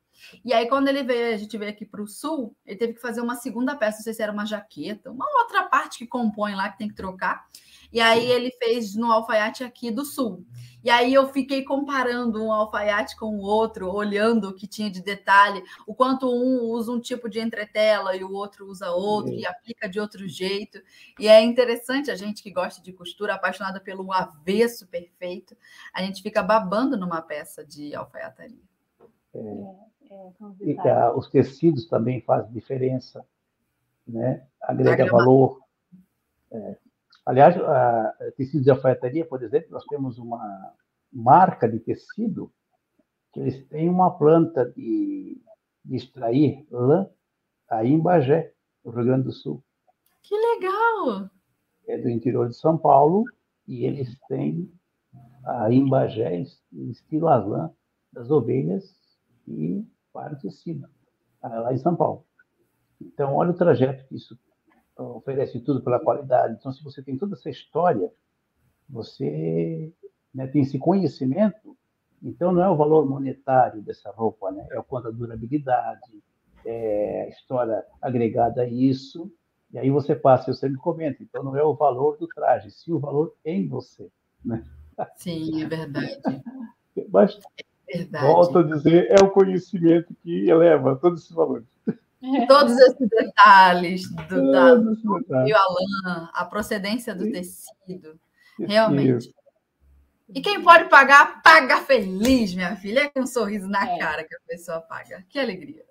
[0.45, 3.01] e aí, quando ele veio, a gente veio aqui para o sul, ele teve que
[3.01, 6.55] fazer uma segunda peça, não sei se era uma jaqueta, uma outra parte que compõe
[6.55, 7.47] lá que tem que trocar.
[7.93, 10.45] E aí ele fez no alfaiate aqui do sul.
[10.83, 15.03] E aí eu fiquei comparando um alfaiate com o outro, olhando o que tinha de
[15.03, 19.45] detalhe, o quanto um usa um tipo de entretela e o outro usa outro e
[19.45, 20.81] aplica de outro jeito.
[21.19, 25.57] E é interessante a gente que gosta de costura, apaixonada pelo avesso perfeito,
[25.93, 28.63] a gente fica babando numa peça de alfaiataria.
[29.35, 29.87] É.
[30.11, 33.25] É, e a, os tecidos também fazem diferença,
[34.07, 34.47] né?
[34.61, 35.61] agrega valor.
[36.51, 36.77] É.
[37.25, 40.73] Aliás, a, a tecido de alfaiataria, por exemplo, nós temos uma
[41.13, 42.53] marca de tecido
[43.33, 45.41] que eles têm uma planta de,
[45.85, 47.09] de extrair lã
[47.69, 48.53] aí em Bagé,
[48.85, 49.63] no Rio Grande do Sul.
[50.23, 51.29] Que legal!
[51.89, 53.25] É do interior de São Paulo
[53.67, 54.73] e eles têm
[55.45, 57.71] aí em Bagé estilo a lã
[58.13, 58.97] das ovelhas
[59.47, 59.85] e
[60.17, 60.91] para cima,
[61.43, 62.25] lá em São Paulo.
[63.01, 64.39] Então, olha o trajeto que isso
[64.97, 66.57] oferece tudo pela qualidade.
[66.59, 68.11] Então, se você tem toda essa história,
[68.89, 69.93] você
[70.35, 71.77] né, tem esse conhecimento,
[72.23, 74.67] então não é o valor monetário dessa roupa, né?
[74.71, 76.23] é o quanto a durabilidade,
[76.65, 79.31] é a história agregada a isso,
[79.73, 82.93] e aí você passa, eu sempre comento, então não é o valor do traje, sim
[82.93, 84.11] o valor em você.
[84.45, 84.65] Né?
[85.17, 86.19] Sim, é verdade.
[87.13, 87.39] Mas
[87.87, 88.27] Verdade.
[88.27, 91.67] Volto a dizer, é o conhecimento que eleva todos esses valores.
[92.49, 98.19] Todos esses detalhes do, da, do lã, a procedência do tecido.
[98.59, 99.33] Realmente.
[100.35, 103.01] E quem pode pagar, paga feliz, minha filha.
[103.01, 103.99] É com um sorriso na é.
[103.99, 105.25] cara que a pessoa paga.
[105.29, 105.85] Que alegria.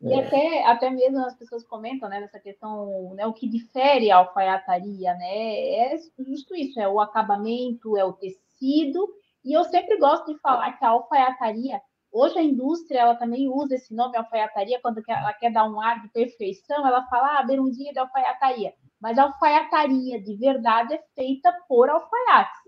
[0.00, 4.18] E até, até mesmo as pessoas comentam né, nessa questão, né, o que difere a
[4.18, 5.92] alfaiataria, né?
[5.92, 9.08] É justo isso, é o acabamento, é o tecido
[9.44, 11.80] e eu sempre gosto de falar que a alfaiataria,
[12.10, 16.00] hoje a indústria ela também usa esse nome alfaiataria quando ela quer dar um ar
[16.00, 18.72] de perfeição, ela fala ah, bermudinha de alfaiataria.
[19.00, 22.60] Mas a alfaiataria de verdade é feita por alfaiates.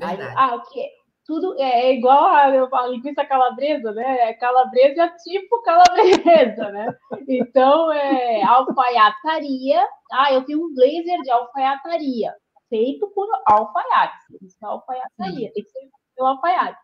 [0.00, 0.88] Aí, ah, o que
[1.24, 4.30] tudo é, é igual a, a linguiça calabresa, né?
[4.30, 6.94] É calabresa é tipo calabresa, né?
[7.28, 9.86] Então, é alfaiataria.
[10.12, 12.34] Ah, eu tenho um blazer de alfaiataria,
[12.68, 14.24] feito por alfaiates.
[14.40, 15.52] Isso é alfaiataria.
[15.52, 16.78] Tem que ser pelo alfaiate.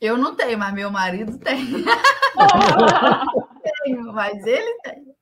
[0.00, 1.66] Eu não tenho, mas meu marido tem.
[3.84, 5.14] tenho, mas ele tem.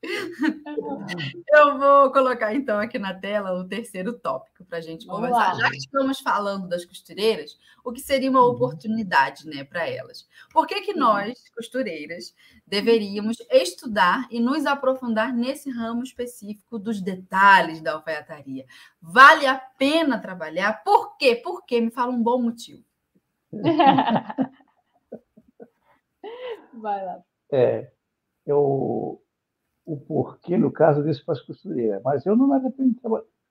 [1.48, 5.54] Eu vou colocar então aqui na tela o terceiro tópico para a gente Vamos conversar.
[5.54, 5.60] Lá.
[5.60, 8.52] Já que estamos falando das costureiras, o que seria uma uhum.
[8.52, 10.28] oportunidade né, para elas?
[10.52, 12.32] Por que, que nós, costureiras,
[12.64, 18.64] deveríamos estudar e nos aprofundar nesse ramo específico dos detalhes da alfaiataria?
[19.02, 20.84] Vale a pena trabalhar?
[20.84, 21.34] Por quê?
[21.34, 22.87] Porque me fala um bom motivo.
[26.80, 27.22] Vai lá.
[27.50, 27.90] É,
[28.46, 29.22] eu,
[29.84, 32.96] o porquê, no caso desse para as costureiras, mas eu não me arrependo.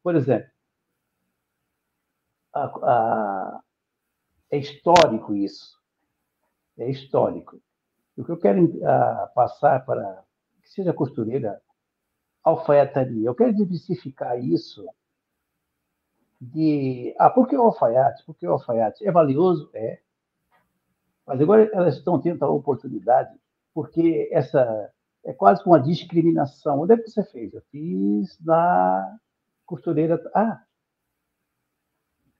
[0.04, 0.50] Por exemplo,
[2.54, 3.62] a, a,
[4.52, 5.78] é histórico isso.
[6.78, 7.62] É histórico.
[8.16, 10.24] O que eu quero a, passar para
[10.62, 11.62] que seja costureira,
[12.44, 14.88] alfaiataria, eu quero diversificar isso
[16.40, 17.16] de.
[17.20, 18.26] Ah, por que o alfaiate?
[18.26, 19.06] Por que o alfaiate?
[19.06, 19.70] É valioso?
[19.74, 20.00] É.
[21.26, 23.38] Mas agora elas estão tendo a oportunidade,
[23.74, 24.92] porque essa
[25.26, 26.82] é quase uma discriminação.
[26.82, 27.54] Onde é que você fez?
[27.54, 29.20] Eu fiz na
[29.66, 30.22] costureira.
[30.34, 30.64] Ah!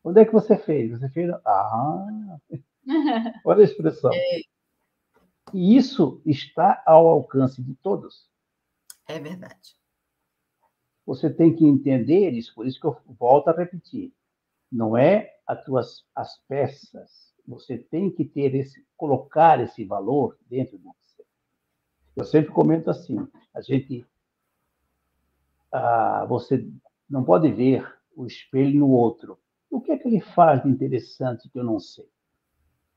[0.04, 0.92] Onde é que você fez?
[0.92, 1.30] Você fez.
[1.46, 2.38] Ah!
[3.46, 4.12] Olha a expressão.
[4.16, 4.58] É.
[5.54, 8.30] E isso está ao alcance de todos.
[9.08, 9.78] É verdade.
[11.08, 14.14] Você tem que entender isso, por isso que eu volto a repetir.
[14.70, 17.34] Não é as tuas as peças.
[17.48, 21.24] Você tem que ter esse, colocar esse valor dentro de você.
[22.14, 24.06] Eu sempre comento assim: a gente,
[25.72, 26.70] ah, você
[27.10, 29.40] não pode ver o espelho no outro.
[29.72, 32.10] O que é que ele faz de interessante que eu não sei?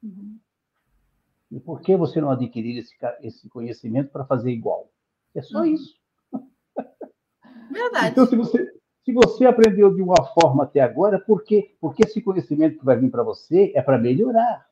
[0.03, 0.37] Uhum.
[1.53, 4.91] E por que você não adquirir esse, esse conhecimento para fazer igual?
[5.33, 5.67] É só uhum.
[5.67, 6.00] isso.
[7.81, 8.11] Verdade.
[8.11, 8.73] Então, se você,
[9.05, 11.75] se você aprendeu de uma forma até agora, por quê?
[11.81, 14.69] Porque esse conhecimento que vai vir para você é para melhorar.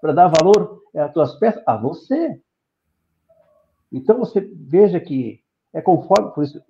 [0.00, 2.40] Para dar valor às tuas peças, a você.
[3.92, 5.42] Então, você veja que
[5.72, 6.62] é conforme, por isso,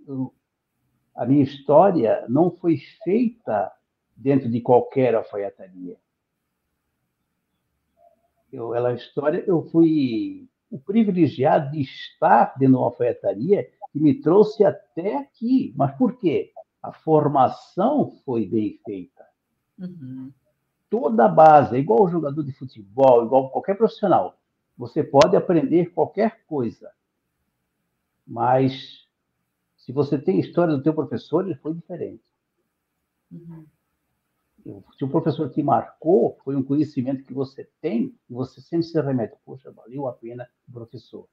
[1.15, 3.73] a minha história não foi feita
[4.17, 5.97] dentro de qualquer alfaiataria.
[8.53, 14.21] Eu, ela história, eu fui o privilegiado de estar dentro de uma alfaiataria que me
[14.21, 15.73] trouxe até aqui.
[15.77, 16.53] Mas por quê?
[16.83, 19.25] A formação foi bem feita.
[19.79, 20.33] Uhum.
[20.89, 24.39] Toda a base, é igual o jogador de futebol, igual qualquer profissional.
[24.77, 26.91] Você pode aprender qualquer coisa.
[28.27, 29.07] Mas
[29.77, 32.23] se você tem história do teu professor, ele foi diferente.
[33.31, 33.67] Uhum.
[34.97, 39.01] Se o professor te marcou, foi um conhecimento que você tem, e você sempre se
[39.01, 39.37] remete.
[39.45, 41.27] Poxa, valeu a pena o professor.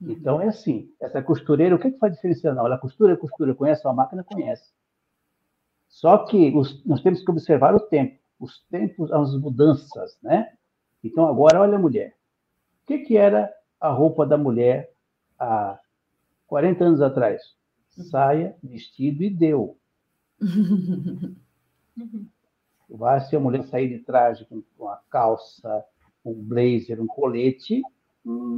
[0.00, 0.12] Uhum.
[0.12, 2.54] Então é assim, essa costureira, o que, é que faz diferença?
[2.54, 4.72] Não, ela costura, costura, conhece a máquina, conhece.
[5.88, 10.52] Só que os, nós temos que observar o tempo, os tempos, as mudanças, né?
[11.02, 12.14] Então agora, olha a mulher.
[12.82, 14.92] O que, que era a roupa da mulher
[15.38, 15.78] há
[16.46, 17.42] 40 anos atrás?
[17.96, 18.04] Uhum.
[18.04, 19.76] Saia, vestido e deu.
[22.88, 25.84] Vai se a mulher sair de traje com uma calça,
[26.24, 27.82] um blazer, um colete,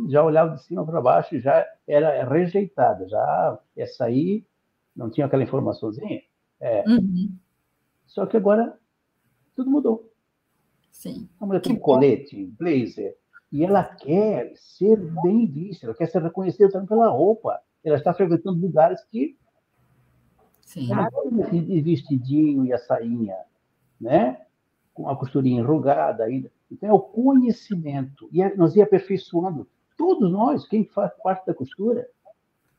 [0.09, 4.45] já olhava de cima para baixo e já era rejeitada, já essa aí
[4.95, 6.23] não tinha aquela informaçãozinha.
[6.61, 6.85] É.
[6.89, 7.35] Uhum.
[8.07, 8.79] Só que agora
[9.55, 10.13] tudo mudou.
[10.91, 11.29] Sim.
[11.41, 13.17] A mulher tem um colete, blazer,
[13.53, 17.61] e ela quer ser bem vista, ela quer ser reconhecida também pela roupa.
[17.83, 19.39] Ela está frequentando lugares que
[20.71, 20.93] Sim.
[20.93, 21.09] Ela
[21.83, 23.37] vestidinho e a sainha,
[24.01, 24.41] né?
[24.93, 26.51] Com a costurinha enrugada ainda.
[26.71, 28.29] Então, é o conhecimento.
[28.33, 29.67] E é, nós ia aperfeiçoando.
[29.97, 32.09] Todos nós, quem faz parte da costura.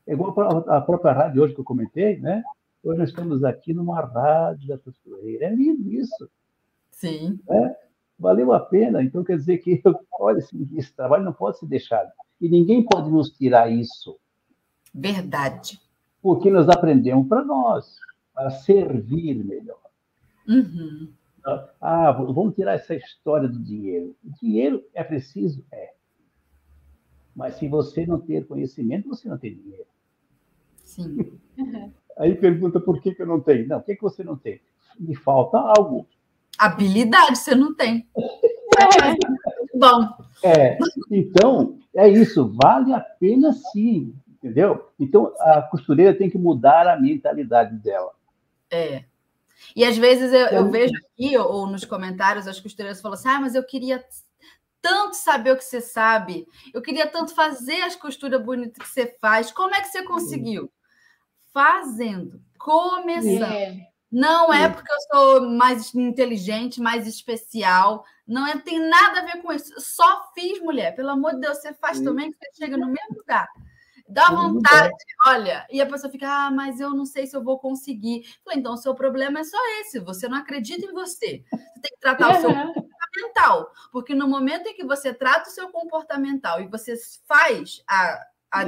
[0.06, 0.30] É igual
[0.68, 2.42] a própria rádio hoje que eu comentei, né?
[2.82, 5.46] Hoje nós estamos aqui numa rádio da costureira.
[5.46, 6.28] É lindo isso.
[6.90, 7.38] Sim.
[7.48, 7.76] É?
[8.18, 9.02] Valeu a pena.
[9.02, 9.80] Então, quer dizer que,
[10.18, 12.10] olha, esse trabalho não pode ser deixado.
[12.40, 14.18] E ninguém pode nos tirar isso.
[14.92, 15.80] Verdade.
[16.20, 17.96] Porque nós aprendemos para nós,
[18.34, 19.80] para servir melhor.
[20.48, 21.12] Uhum.
[21.80, 24.14] Ah, vamos tirar essa história do dinheiro.
[24.24, 25.64] O dinheiro é preciso?
[25.72, 25.92] É.
[27.34, 29.86] Mas se você não ter conhecimento, você não tem dinheiro.
[30.84, 31.38] Sim.
[32.18, 33.66] Aí pergunta por que, que eu não tenho.
[33.66, 34.60] Não, o que, que você não tem?
[34.98, 36.06] Me falta algo.
[36.58, 38.06] Habilidade você não tem.
[38.16, 39.42] É.
[39.74, 40.08] Bom.
[40.44, 40.78] É,
[41.10, 42.52] então, é isso.
[42.62, 44.88] Vale a pena sim, entendeu?
[45.00, 48.12] Então, a costureira tem que mudar a mentalidade dela.
[48.70, 49.04] É.
[49.74, 53.40] E às vezes eu, eu vejo aqui, ou nos comentários, as costureiras falam assim: ah,
[53.40, 54.04] mas eu queria
[54.80, 59.16] tanto saber o que você sabe, eu queria tanto fazer as costuras bonitas que você
[59.20, 59.52] faz.
[59.52, 60.70] Como é que você conseguiu?
[61.52, 63.52] Fazendo, começando.
[63.52, 63.92] É.
[64.10, 68.04] Não é porque eu sou mais inteligente, mais especial.
[68.26, 69.72] Não é, tem nada a ver com isso.
[69.78, 70.94] só fiz, mulher.
[70.94, 73.48] Pelo amor de Deus, você faz também que você chega no mesmo lugar.
[74.12, 74.92] Dá vontade,
[75.26, 78.22] olha, e a pessoa fica, ah, mas eu não sei se eu vou conseguir.
[78.44, 81.42] Falei, então o seu problema é só esse, você não acredita em você.
[81.50, 82.36] Você tem que tratar uhum.
[82.36, 86.94] o seu comportamental, porque no momento em que você trata o seu comportamental e você
[87.26, 88.66] faz a, a,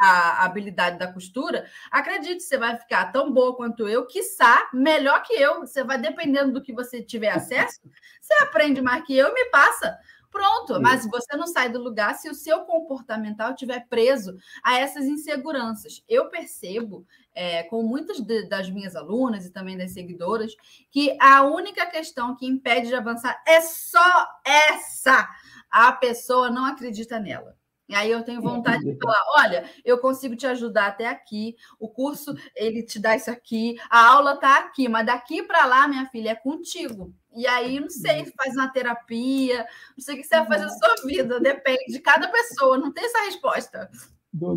[0.00, 5.34] a, habilidade da costura, acredite, você vai ficar tão boa quanto eu, quiçá melhor que
[5.34, 5.60] eu.
[5.60, 7.78] Você vai dependendo do que você tiver acesso,
[8.20, 9.98] você aprende mais que eu e me passa.
[10.32, 15.04] Pronto, mas você não sai do lugar se o seu comportamental estiver preso a essas
[15.04, 16.02] inseguranças.
[16.08, 20.56] Eu percebo, é, com muitas de, das minhas alunas e também das seguidoras,
[20.90, 25.28] que a única questão que impede de avançar é só essa.
[25.70, 27.54] A pessoa não acredita nela.
[27.92, 31.86] E aí eu tenho vontade de falar, olha, eu consigo te ajudar até aqui, o
[31.86, 36.06] curso ele te dá isso aqui, a aula está aqui, mas daqui para lá, minha
[36.06, 37.12] filha, é contigo.
[37.36, 40.70] E aí, não sei, faz uma terapia, não sei o que você vai fazer na
[40.70, 43.90] sua vida, depende de cada pessoa, não tem essa resposta.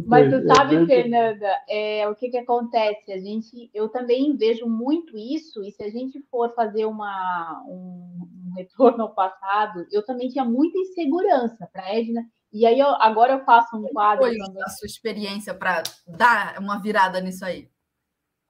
[0.05, 3.11] Mas tu sabe, Fernanda, é, o que, que acontece?
[3.11, 8.29] A gente, eu também vejo muito isso, e se a gente for fazer uma, um,
[8.47, 12.25] um retorno ao passado, eu também tinha muita insegurança para a Edna.
[12.51, 14.25] E aí, eu, agora eu faço um quadro.
[14.25, 17.69] Foi a sua experiência para dar uma virada nisso aí?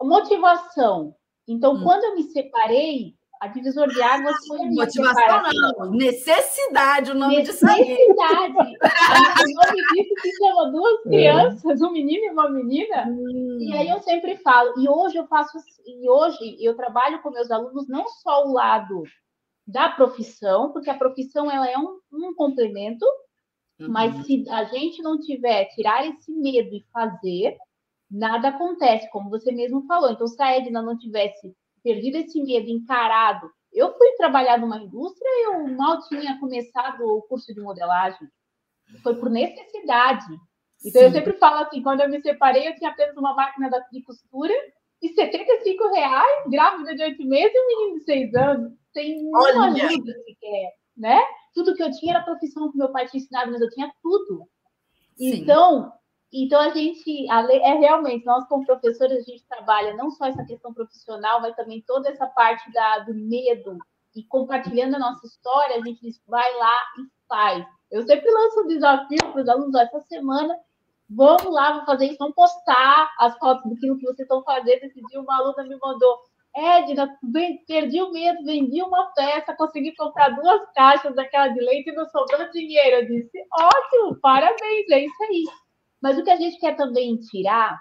[0.01, 1.15] Motivação.
[1.47, 1.83] Então, hum.
[1.83, 7.41] quando eu me separei, a divisor de águas foi a Motivação não, necessidade, o nome
[7.43, 8.53] disso Necessidade.
[8.53, 11.09] o nome disso se chama duas é.
[11.09, 13.07] crianças, um menino e uma menina.
[13.07, 13.57] Hum.
[13.59, 17.51] E aí eu sempre falo, e hoje eu faço, e hoje eu trabalho com meus
[17.51, 19.03] alunos não só o lado
[19.67, 23.05] da profissão, porque a profissão ela é um, um complemento,
[23.79, 23.89] uhum.
[23.89, 27.57] mas se a gente não tiver, tirar esse medo e fazer,
[28.09, 30.11] nada acontece, como você mesmo falou.
[30.11, 33.47] Então, se a Edna não tivesse perdido esse medo, encarado.
[33.71, 38.27] Eu fui trabalhar numa indústria e eu mal tinha começado o curso de modelagem.
[39.03, 40.25] Foi por necessidade.
[40.83, 41.07] Então, Sim.
[41.07, 44.53] eu sempre falo assim, quando eu me separei, eu tinha apenas uma máquina de costura
[45.01, 48.73] e 75 reais, grávida de oito meses e um menino de seis anos.
[48.93, 51.21] Tem uma ajuda sequer, né?
[51.55, 54.47] Tudo que eu tinha era profissão que meu pai tinha ensinado, mas eu tinha tudo.
[55.17, 55.41] Sim.
[55.41, 55.91] Então,
[56.37, 60.73] então, a gente, é realmente, nós como professores, a gente trabalha não só essa questão
[60.73, 63.77] profissional, mas também toda essa parte da, do medo.
[64.13, 67.65] E compartilhando a nossa história, a gente diz, vai lá e faz.
[67.89, 70.57] Eu sempre lanço um desafio para os alunos, essa semana,
[71.09, 74.83] vamos lá, vamos fazer isso, vamos postar as fotos daquilo que vocês estão fazendo.
[74.83, 76.19] Esse dia uma aluna me mandou,
[76.55, 77.17] Edna,
[77.67, 82.07] perdi o medo, vendi uma peça, consegui comprar duas caixas daquela de leite e não
[82.07, 82.97] sobrou dinheiro.
[82.97, 85.43] Eu disse, ótimo, parabéns, é isso aí.
[86.01, 87.77] Mas o que a gente quer também tirar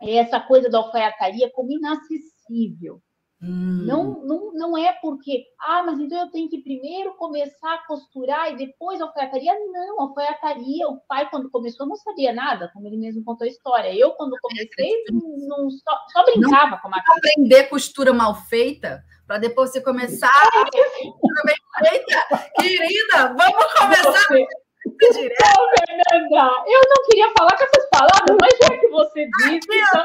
[0.00, 3.00] é essa coisa da alfaiataria como inacessível.
[3.42, 3.84] Hum.
[3.84, 8.52] Não, não, não é porque, ah, mas então eu tenho que primeiro começar a costurar
[8.52, 9.52] e depois a alfaiataria.
[9.72, 13.50] Não, a alfaiataria, o pai, quando começou, não sabia nada, como ele mesmo contou a
[13.50, 13.92] história.
[13.92, 17.16] Eu, quando comecei, não, só, só brincava não, com a máquina.
[17.16, 22.50] Aprender costura mal feita, para depois você começar a costura bem feita.
[22.60, 24.28] Querida, vamos começar.
[24.28, 24.46] Você
[24.84, 29.68] Ô, Fernanda, eu não queria falar com essas palavras, mas já que você disse.
[29.70, 30.04] Então...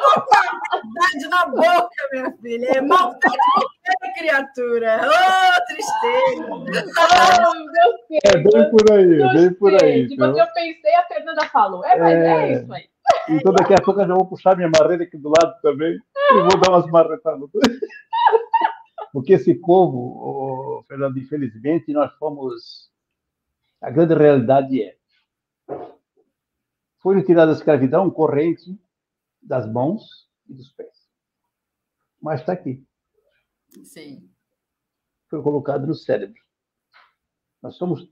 [1.23, 2.67] Eu na boca, minha filha.
[2.75, 5.01] É maldade qualquer criatura.
[5.03, 6.45] Oh, tristeza.
[6.49, 6.71] Oh, meu
[8.09, 8.19] Deus.
[8.23, 10.07] É bem por aí, é bem por aí.
[10.11, 10.37] Então.
[10.37, 11.83] Eu pensei, a Fernanda falou.
[11.85, 12.89] É, mas é, é isso aí.
[13.29, 16.33] Então daqui a pouco eu já vou puxar minha marreta aqui do lado também e
[16.33, 17.49] vou dar umas marretadas.
[19.13, 22.89] Porque esse povo, oh, Fernando, infelizmente, nós fomos
[23.81, 24.97] a grande realidade é:
[26.99, 28.79] foi retirada a escravidão corrente
[29.41, 31.07] das mãos e dos pés.
[32.21, 32.85] Mas está aqui.
[33.83, 34.29] Sim.
[35.29, 36.41] Foi colocado no cérebro.
[37.61, 38.09] Nós somos,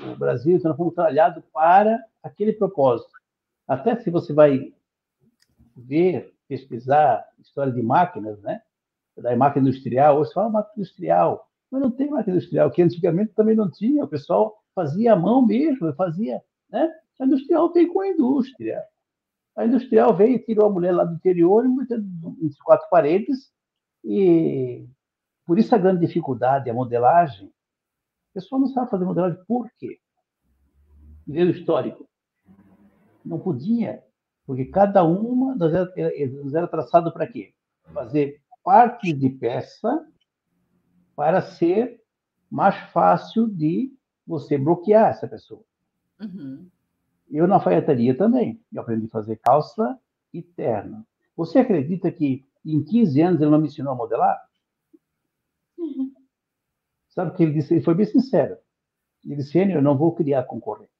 [0.00, 3.12] o Brasil, nós fomos trabalhados para aquele propósito.
[3.66, 4.74] Até se você vai
[5.76, 8.62] ver, pesquisar história de máquinas, né?
[9.16, 13.54] Da máquina industrial, hoje fala máquina industrial, mas não tem máquina industrial, que antigamente também
[13.54, 14.04] não tinha.
[14.04, 16.88] O pessoal fazia a mão mesmo, fazia, né?
[17.18, 18.80] A industrial veio com a indústria.
[19.56, 23.52] A industrial veio e tirou a mulher lá do interior entre quatro paredes
[24.04, 24.86] e
[25.44, 27.48] por isso a grande dificuldade, a modelagem.
[27.48, 29.98] O pessoal não sabe fazer modelagem por quê?
[31.26, 32.08] Nível histórico.
[33.24, 34.04] Não podia,
[34.46, 36.12] porque cada uma das era,
[36.54, 37.52] era traçado para quê?
[37.92, 40.06] Fazer partes de peça
[41.16, 42.00] para ser
[42.48, 43.97] mais fácil de
[44.28, 45.64] você bloquear essa pessoa.
[46.20, 46.68] Uhum.
[47.30, 48.62] Eu na alfaiataria também.
[48.70, 49.98] Eu aprendi a fazer calça
[50.32, 51.06] e terno.
[51.34, 54.38] Você acredita que em 15 anos ele não me ensinou a modelar?
[55.78, 56.12] Uhum.
[57.08, 57.72] Sabe o que ele disse?
[57.72, 58.58] Ele foi bem sincero.
[59.24, 60.92] Ele disse, eu não vou criar concorrente.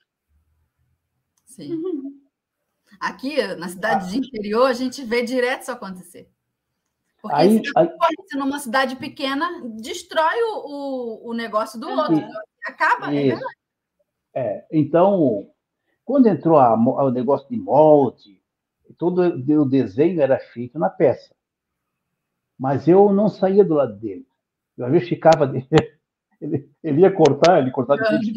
[1.44, 1.74] Sim.
[1.74, 2.18] Uhum.
[2.98, 4.08] Aqui, na cidade ah.
[4.08, 6.30] de interior, a gente vê direto isso acontecer.
[7.20, 7.88] Porque aí, se aí,
[8.34, 9.46] numa cidade pequena,
[9.80, 12.16] destrói o, o, o negócio do outro.
[12.66, 13.56] Acaba, é verdade.
[14.34, 15.50] É, então,
[16.04, 18.40] quando entrou a, o negócio de molde,
[18.96, 21.34] todo o desenho era feito na peça.
[22.58, 24.26] Mas eu não saía do lado dele.
[24.76, 25.52] Eu às vezes ficava.
[26.40, 28.30] Ele, ele ia cortar, ele cortava de.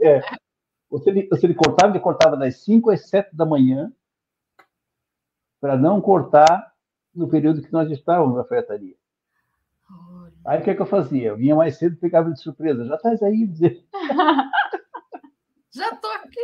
[0.00, 3.92] É, se, ele, se ele cortava, ele cortava das 5 às 7 da manhã,
[5.60, 6.72] para não cortar
[7.12, 8.94] no período que nós estávamos na ferretaria.
[10.48, 11.28] Aí o que, é que eu fazia?
[11.28, 12.86] Eu vinha mais cedo e pegava de surpresa.
[12.86, 13.46] Já estás aí?
[15.70, 16.40] Já estou aqui.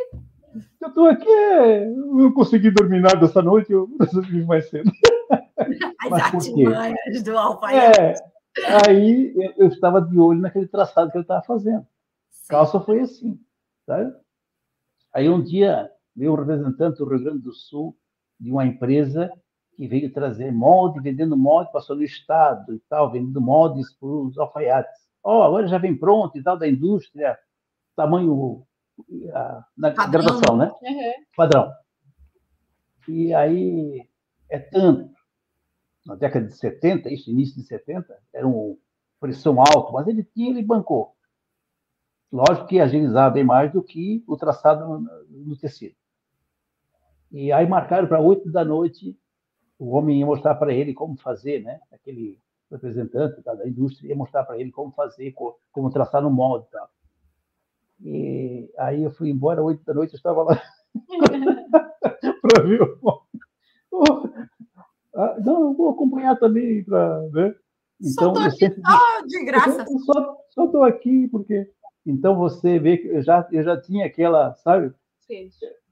[0.78, 1.86] Já estou aqui.
[2.12, 4.92] Não consegui dormir nada essa noite, eu resolvi mais cedo.
[6.02, 7.98] As Mas artimanhas do alfaiate.
[7.98, 8.14] É,
[8.86, 11.86] aí eu estava de olho naquele traçado que ele estava fazendo.
[12.30, 12.48] Sim.
[12.50, 13.40] Calça foi assim,
[13.86, 14.14] sabe?
[15.14, 17.96] Aí um dia veio um representante do Rio Grande do Sul
[18.38, 19.32] de uma empresa
[19.76, 24.38] que veio trazer molde, vendendo molde, passou no estado e tal, vendendo moldes para os
[24.38, 24.92] alfaiates.
[25.22, 27.38] oh, agora já vem pronto e tal, da indústria,
[27.96, 28.64] tamanho
[29.76, 30.72] na graduação, né?
[30.82, 31.24] Uhum.
[31.36, 31.72] Padrão.
[33.08, 34.08] E aí
[34.48, 35.12] é tanto.
[36.06, 38.76] Na década de 70, isso, início de 70, era uma
[39.18, 41.14] pressão alta, mas ele tinha, ele bancou.
[42.30, 45.94] Lógico que agilizava bem mais do que o traçado no, no tecido.
[47.32, 49.18] E aí marcaram para oito da noite,
[49.78, 51.80] o homem ia mostrar para ele como fazer, né?
[51.92, 52.38] Aquele
[52.70, 55.34] representante da indústria ia mostrar para ele como fazer,
[55.72, 56.88] como traçar no molde tal.
[58.02, 60.60] E aí eu fui embora, oito da noite, eu estava lá
[62.42, 62.98] para ver o
[63.92, 64.28] oh,
[65.14, 67.56] ah, Não, eu vou acompanhar também para ver.
[68.00, 69.84] Então, só estou aqui só de graça.
[69.88, 69.98] Eu
[70.50, 71.70] só estou aqui porque...
[72.04, 74.92] Então, você vê que eu já, eu já tinha aquela, sabe?
[75.20, 75.48] Sim.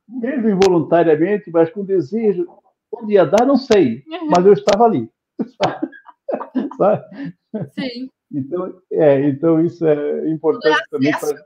[0.07, 2.47] Mesmo involuntariamente, mas com desejo.
[2.93, 5.11] Onde ia dar, não sei, mas eu estava ali.
[6.77, 7.35] sabe?
[7.73, 8.11] Sim.
[8.31, 11.45] Então, é, então isso é importante também para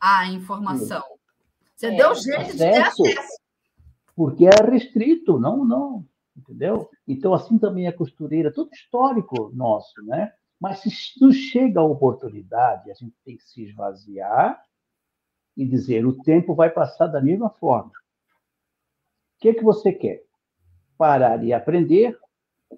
[0.00, 1.02] a informação.
[1.74, 3.38] Você é, deu jeito acesso, de ter acesso.
[4.16, 6.04] Porque é restrito, não, não,
[6.36, 6.90] entendeu?
[7.06, 10.32] Então, assim também a costureira, tudo histórico nosso, né?
[10.60, 14.60] Mas se nos chega a oportunidade, a gente tem que se esvaziar
[15.56, 17.90] e dizer: o tempo vai passar da mesma forma.
[17.90, 20.24] O que, é que você quer?
[20.98, 22.18] Parar e aprender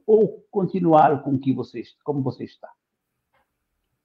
[0.07, 2.71] ou continuar com que você, como você está?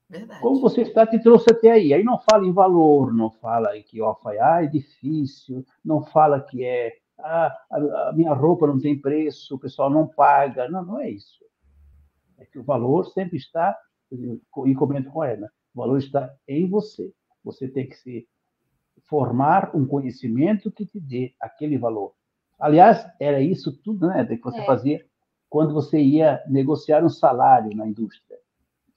[0.09, 0.41] Verdade.
[0.41, 1.93] Como você está, te trouxe até aí.
[1.93, 6.63] Aí não fala em valor, não fala que ó, ah, é difícil, não fala que
[6.63, 10.70] é ah, a, a minha roupa não tem preço, o pessoal não paga.
[10.70, 11.43] Não, não é isso.
[12.38, 13.78] É que o valor sempre está,
[14.11, 17.13] e comento com ela, o valor está em você.
[17.43, 18.28] Você tem que se
[19.07, 22.13] formar um conhecimento que te dê aquele valor.
[22.66, 24.66] Aliás, era isso tudo né, que você é.
[24.66, 25.05] fazia
[25.47, 28.39] quando você ia negociar um salário na indústria.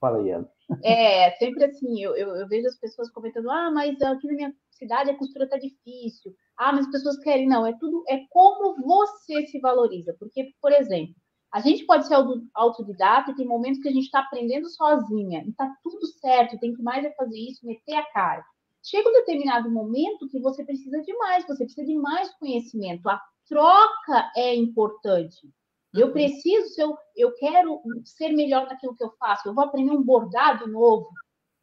[0.00, 0.50] Fala aí, Ana.
[0.82, 4.54] É, sempre assim, eu, eu, eu, vejo as pessoas comentando, ah, mas aqui na minha
[4.70, 6.34] cidade a costura tá difícil.
[6.56, 7.46] Ah, mas as pessoas querem.
[7.46, 10.16] Não, é tudo, é como você se valoriza.
[10.18, 11.14] Porque, por exemplo,
[11.52, 12.14] a gente pode ser
[12.54, 16.72] autodidata e tem momentos que a gente está aprendendo sozinha, e tá tudo certo, tem
[16.72, 18.42] que mais é fazer isso, meter a cara.
[18.82, 23.06] Chega um determinado momento que você precisa de mais, você precisa de mais conhecimento.
[23.10, 25.48] A troca é importante.
[25.94, 29.90] Eu preciso, se eu, eu quero ser melhor naquilo que eu faço, eu vou aprender
[29.90, 31.08] um bordado novo,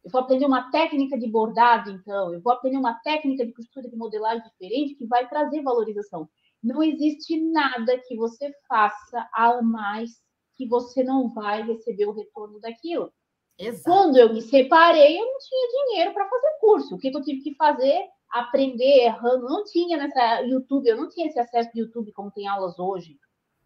[0.04, 3.88] eu vou aprender uma técnica de bordado, então, eu vou aprender uma técnica de costura
[3.88, 6.28] de modelagem diferente que vai trazer valorização.
[6.62, 10.10] Não existe nada que você faça a mais
[10.56, 13.12] que você não vai receber o retorno daquilo.
[13.58, 13.84] Exato.
[13.84, 16.94] Quando eu me separei, eu não tinha dinheiro para fazer curso.
[16.94, 18.06] O que, que eu tive que fazer?
[18.30, 19.48] Aprender errando.
[19.48, 23.18] Não tinha nessa YouTube, eu não tinha esse acesso de YouTube como tem aulas hoje.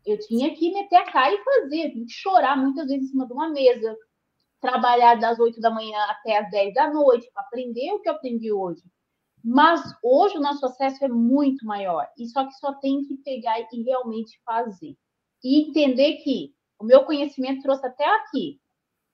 [0.05, 3.27] Eu tinha que meter a cara e fazer, tinha que chorar muitas vezes em cima
[3.27, 3.97] de uma mesa,
[4.61, 8.15] trabalhar das 8 da manhã até as 10 da noite para aprender o que eu
[8.15, 8.83] aprendi hoje.
[9.43, 13.59] Mas hoje o nosso acesso é muito maior, e só que só tem que pegar
[13.61, 14.97] e realmente fazer.
[15.43, 18.61] E entender que o meu conhecimento trouxe até aqui.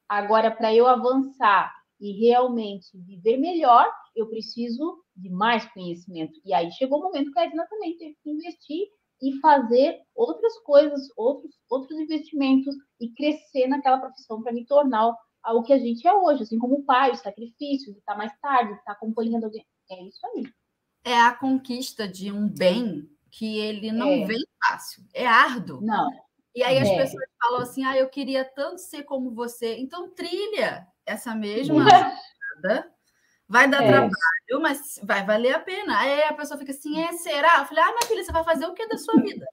[0.08, 6.40] Agora, para eu avançar e realmente viver melhor, eu preciso de mais conhecimento.
[6.44, 8.86] E aí chegou o momento que a Edna também teve que investir
[9.22, 15.14] e fazer outras coisas, outros, outros investimentos e crescer naquela profissão para me tornar
[15.54, 18.74] o que a gente é hoje, assim como o pai, os sacrifícios, estar mais tarde,
[18.74, 19.64] estar acompanhando alguém.
[19.90, 20.44] É isso aí.
[21.04, 24.24] É a conquista de um bem que ele não é.
[24.26, 25.80] vem fácil, é árduo.
[25.80, 26.10] Não.
[26.54, 26.96] E aí as é.
[26.96, 29.76] pessoas falam assim: ah, eu queria tanto ser como você.
[29.76, 31.84] Então trilha essa mesma
[33.48, 33.88] vai dar é.
[33.88, 34.12] trabalho,
[34.60, 35.98] mas vai valer a pena.
[35.98, 37.58] Aí a pessoa fica assim, é, será?
[37.58, 39.46] Eu falei, ah, minha filha, você vai fazer o que da sua vida?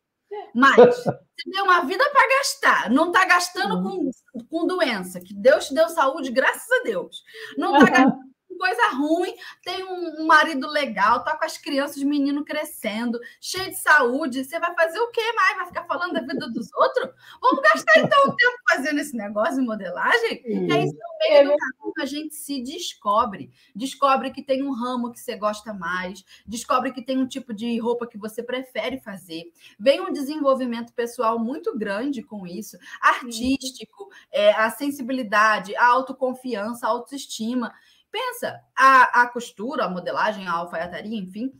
[0.53, 4.09] Mas você tem uma vida para gastar, não está gastando com,
[4.49, 7.23] com doença, que Deus te deu saúde, graças a Deus.
[7.57, 9.33] Não está gastando coisa ruim,
[9.63, 14.43] tem um, marido legal, tá com as crianças, os meninos crescendo, cheio de saúde.
[14.43, 15.57] Você vai fazer o quê mais?
[15.57, 17.09] Vai ficar falando da vida dos outros?
[17.41, 20.43] Vamos gastar então o tempo fazendo esse negócio de modelagem?
[20.45, 20.71] Hum.
[20.71, 23.51] É isso no meio é do caminho a gente se descobre.
[23.75, 27.79] Descobre que tem um ramo que você gosta mais, descobre que tem um tipo de
[27.79, 29.51] roupa que você prefere fazer.
[29.79, 36.89] Vem um desenvolvimento pessoal muito grande com isso, artístico, é, a sensibilidade, a autoconfiança, a
[36.89, 37.73] autoestima.
[38.13, 41.51] Pensa, a, a costura, a modelagem, a alfaiataria, enfim,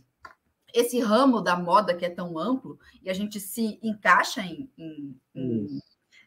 [0.72, 5.20] esse ramo da moda que é tão amplo e a gente se encaixa em, em,
[5.34, 5.80] em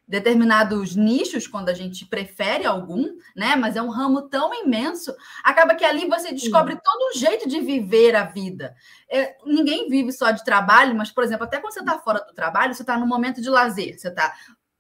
[0.07, 3.05] determinados nichos quando a gente prefere algum,
[3.37, 3.55] né?
[3.55, 5.15] Mas é um ramo tão imenso,
[5.45, 6.81] acaba que ali você descobre Sim.
[6.83, 8.75] todo um jeito de viver a vida.
[9.09, 12.35] É, ninguém vive só de trabalho, mas, por exemplo, até quando você está fora do
[12.35, 14.35] trabalho, você está no momento de lazer, você está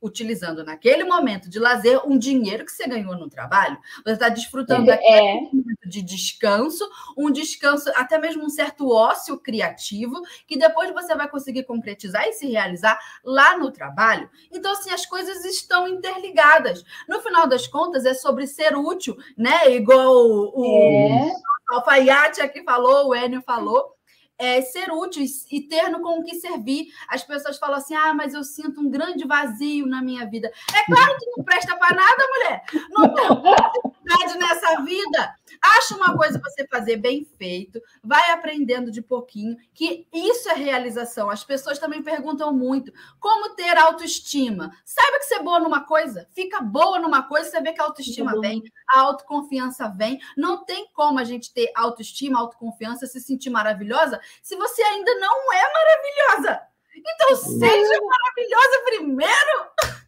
[0.07, 3.78] utilizando naquele momento de lazer um dinheiro que você ganhou no trabalho.
[4.04, 5.40] Você está desfrutando é.
[5.84, 11.64] de descanso, um descanso, até mesmo um certo ócio criativo, que depois você vai conseguir
[11.64, 14.30] concretizar e se realizar lá no trabalho.
[14.52, 16.84] Então, assim, as coisas estão interligadas.
[17.09, 19.70] No final das contas, é sobre ser útil, né?
[19.74, 21.32] Igual o, é.
[21.70, 23.95] o Alfaiate aqui falou, o Enio falou
[24.39, 26.89] é, ser útil e ter no com o que servir.
[27.09, 30.51] As pessoas falam assim: ah, mas eu sinto um grande vazio na minha vida.
[30.74, 32.62] É claro que não presta para nada, mulher.
[32.91, 33.93] Não tem
[34.38, 35.34] nessa vida.
[35.61, 41.30] Acha uma coisa você fazer bem feito, vai aprendendo de pouquinho, que isso é realização.
[41.30, 44.70] As pessoas também perguntam muito: como ter autoestima?
[44.84, 47.84] Saiba que você é boa numa coisa, fica boa numa coisa, você vê que a
[47.84, 50.20] autoestima vem, a autoconfiança vem.
[50.36, 55.52] Não tem como a gente ter autoestima, autoconfiança, se sentir maravilhosa se você ainda não
[55.52, 56.61] é maravilhosa.
[56.96, 60.05] Então, seja maravilhosa primeiro.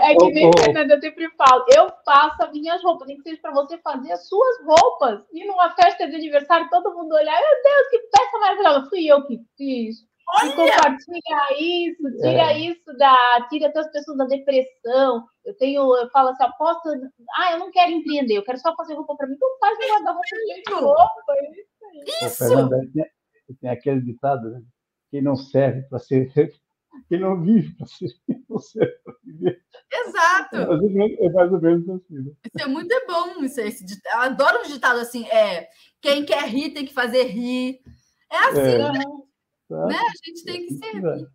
[0.00, 3.40] É que nem Fernanda, eu sempre falo, eu faço as minhas roupas, nem que seja
[3.42, 5.22] para você fazer as suas roupas.
[5.32, 8.88] E numa festa de aniversário, todo mundo olhar, meu Deus, que festa maravilhosa.
[8.88, 10.10] Fui eu que fiz.
[10.44, 12.58] E compartilha isso, tira é.
[12.58, 13.48] isso da.
[13.48, 15.24] Tira até as pessoas da depressão.
[15.44, 16.88] Eu tenho, eu falo assim, aposto.
[17.36, 19.34] Ah, eu não quero empreender, eu quero só fazer roupa para mim.
[19.34, 21.34] Então faz uma guarda-roupa de roupa.
[22.06, 22.24] Isso!
[22.26, 22.38] isso.
[22.38, 23.04] Fernanda, tem,
[23.60, 24.62] tem aquele ditado, né?
[25.10, 26.32] Quem não serve para ser.
[27.08, 28.08] Quem não vive para ser,
[29.04, 29.62] para viver.
[29.92, 30.56] Exato!
[30.56, 32.14] É mais ou menos assim.
[32.14, 32.32] Né?
[32.44, 34.14] Isso é muito bom, isso, esse ditado.
[34.14, 35.68] Eu adoro um ditado assim: é
[36.00, 37.80] quem quer rir tem que fazer rir.
[38.30, 38.92] É assim, é.
[38.92, 39.04] né?
[39.68, 39.86] Tá?
[39.86, 39.96] Né?
[39.96, 41.28] A gente tem que servir.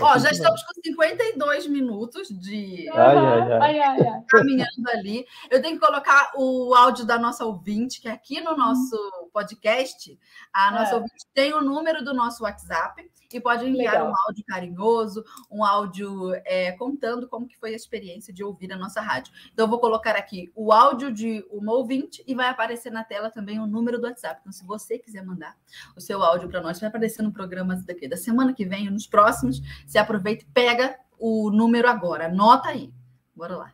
[0.00, 4.22] Ó, já estamos com 52 minutos de ai, ai, ai.
[4.28, 5.26] caminhando ali.
[5.50, 8.96] Eu tenho que colocar o áudio da nossa ouvinte, que é aqui no nosso
[9.32, 10.18] podcast,
[10.52, 10.94] a nossa é.
[10.94, 14.10] ouvinte tem o número do nosso WhatsApp e pode enviar Legal.
[14.10, 18.76] um áudio carinhoso, um áudio é, contando como que foi a experiência de ouvir a
[18.76, 19.32] nossa rádio.
[19.52, 23.30] Então, eu vou colocar aqui o áudio de uma ouvinte e vai aparecer na tela
[23.30, 24.40] também o número do WhatsApp.
[24.40, 25.56] Então, se você quiser mandar
[25.96, 29.06] o seu áudio para nós, vai aparecer no programa daqui da semana que vem, nos
[29.06, 29.60] próximos.
[29.86, 32.26] Se aproveita e pega o número agora.
[32.26, 32.92] Anota aí.
[33.34, 33.72] Bora lá.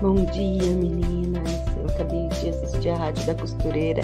[0.00, 1.50] Bom dia, meninas.
[1.76, 4.02] Eu acabei de assistir a Rádio da Costureira,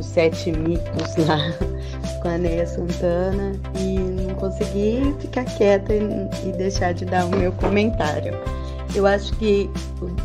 [0.00, 1.38] os Sete Mitos lá
[2.22, 7.52] com a Neia Santana e não consegui ficar quieta e, deixar de dar o meu
[7.52, 8.32] comentário.
[8.94, 9.70] Eu acho que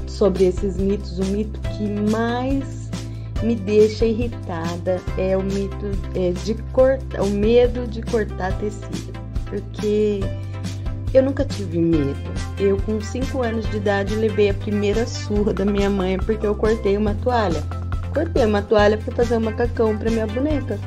[0.07, 2.89] sobre esses mitos, o mito que mais
[3.43, 9.13] me deixa irritada é o mito é, de cortar, o medo de cortar tecido,
[9.51, 10.21] porque
[11.13, 12.15] eu nunca tive medo.
[12.57, 16.55] Eu, com 5 anos de idade, levei a primeira surra da minha mãe porque eu
[16.55, 17.61] cortei uma toalha.
[18.13, 20.79] Cortei uma toalha para fazer um macacão para minha boneca.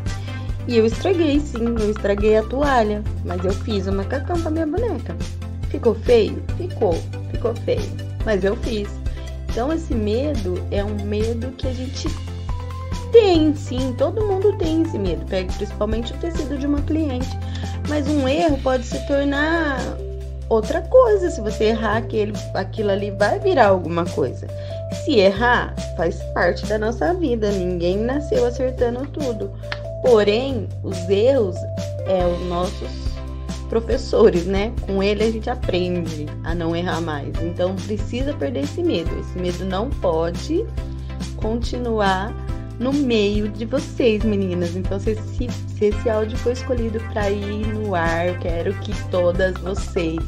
[0.66, 4.50] E eu estraguei, sim, eu estraguei a toalha, mas eu fiz o um macacão para
[4.50, 5.14] minha boneca.
[5.68, 6.42] Ficou feio?
[6.56, 6.94] Ficou,
[7.30, 7.82] ficou feio,
[8.24, 8.88] mas eu fiz.
[9.50, 12.08] Então, esse medo é um medo que a gente
[13.12, 15.24] tem, sim, todo mundo tem esse medo.
[15.26, 17.28] Pega principalmente o tecido de uma cliente.
[17.88, 19.78] Mas um erro pode se tornar
[20.48, 21.30] outra coisa.
[21.30, 24.46] Se você errar aquele, aquilo ali, vai virar alguma coisa.
[25.04, 27.50] Se errar, faz parte da nossa vida.
[27.50, 29.50] Ninguém nasceu acertando tudo.
[30.02, 31.56] Porém, os erros
[32.06, 33.04] é os nossos
[33.68, 34.72] professores, né?
[34.86, 37.32] Com ele a gente aprende a não errar mais.
[37.42, 39.10] Então precisa perder esse medo.
[39.18, 40.64] Esse medo não pode
[41.36, 42.32] continuar
[42.78, 44.74] no meio de vocês, meninas.
[44.76, 48.92] Então, se, se, se esse áudio foi escolhido para ir no ar, eu quero que
[49.10, 50.18] todas vocês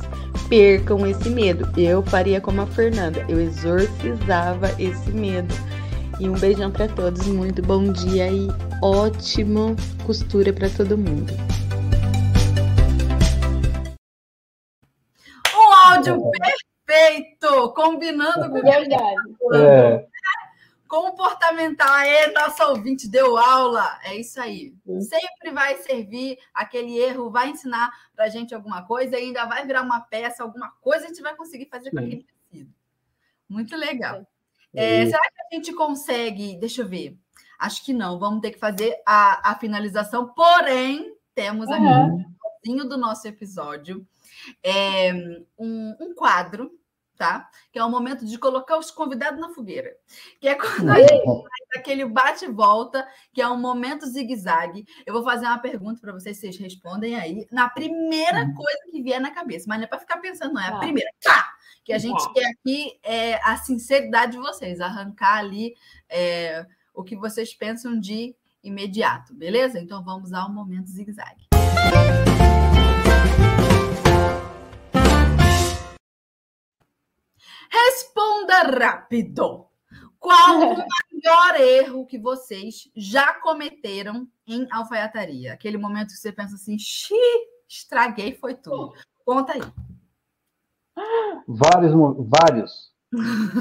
[0.49, 1.69] percam esse medo.
[1.79, 5.55] Eu faria como a Fernanda, eu exorcizava esse medo.
[6.19, 8.49] E um beijão para todos, muito bom dia e
[8.83, 9.77] ótimo
[10.07, 11.33] costura para todo mundo.
[15.55, 16.31] Um áudio
[16.87, 18.95] perfeito, combinando com verdade.
[19.55, 20.16] É.
[20.89, 24.75] Comportamental, é nossa ouvinte deu aula, é isso aí.
[25.01, 29.67] Sempre vai servir aquele erro, vai ensinar para a gente alguma coisa, e ainda vai
[29.67, 32.73] virar uma peça, alguma coisa a gente vai conseguir fazer com aquele tecido.
[33.49, 34.27] Muito legal.
[34.75, 36.57] É, será que a gente consegue?
[36.57, 37.17] Deixa eu ver.
[37.59, 38.19] Acho que não.
[38.19, 40.29] Vamos ter que fazer a, a finalização.
[40.35, 42.77] Porém, temos aqui uhum.
[42.77, 44.07] no do nosso episódio
[44.63, 45.13] é,
[45.59, 46.71] um, um quadro
[47.17, 47.49] tá?
[47.73, 49.97] Que é o momento de colocar os convidados na fogueira.
[50.41, 54.87] Que é quando a gente faz aquele bate-volta, que é um momento zigue-zague.
[55.05, 58.55] Eu vou fazer uma pergunta para vocês, vocês respondem aí na primeira uhum.
[58.55, 59.67] coisa que vier na cabeça.
[59.69, 60.79] Mas não é para ficar pensando, não, é a tá.
[60.79, 61.11] primeira.
[61.23, 61.57] Tá!
[61.87, 65.73] que a gente quer aqui é a sinceridade de vocês, arrancar ali
[66.09, 69.79] é, o que vocês pensam de imediato, beleza?
[69.79, 71.47] Então vamos ao momento zigue-zague.
[77.71, 79.67] Responda rápido.
[80.19, 85.53] Qual o maior erro que vocês já cometeram em alfaiataria?
[85.53, 88.93] Aquele momento que você pensa assim, xiii, estraguei, foi tudo.
[89.25, 89.61] Conta aí.
[91.47, 91.93] Vários,
[92.29, 92.95] vários.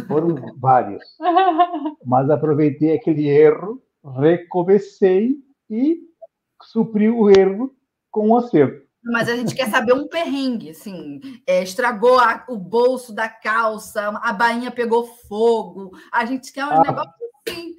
[0.08, 1.04] Foram vários.
[2.06, 3.82] Mas aproveitei aquele erro,
[4.20, 5.36] recomecei
[5.70, 6.00] e
[6.64, 7.76] supri o erro
[8.12, 8.85] com um acerto.
[9.06, 14.10] Mas a gente quer saber um perrengue, assim, é, estragou a, o bolso da calça,
[14.22, 17.14] a bainha pegou fogo, a gente quer um ah, negócio
[17.48, 17.76] assim.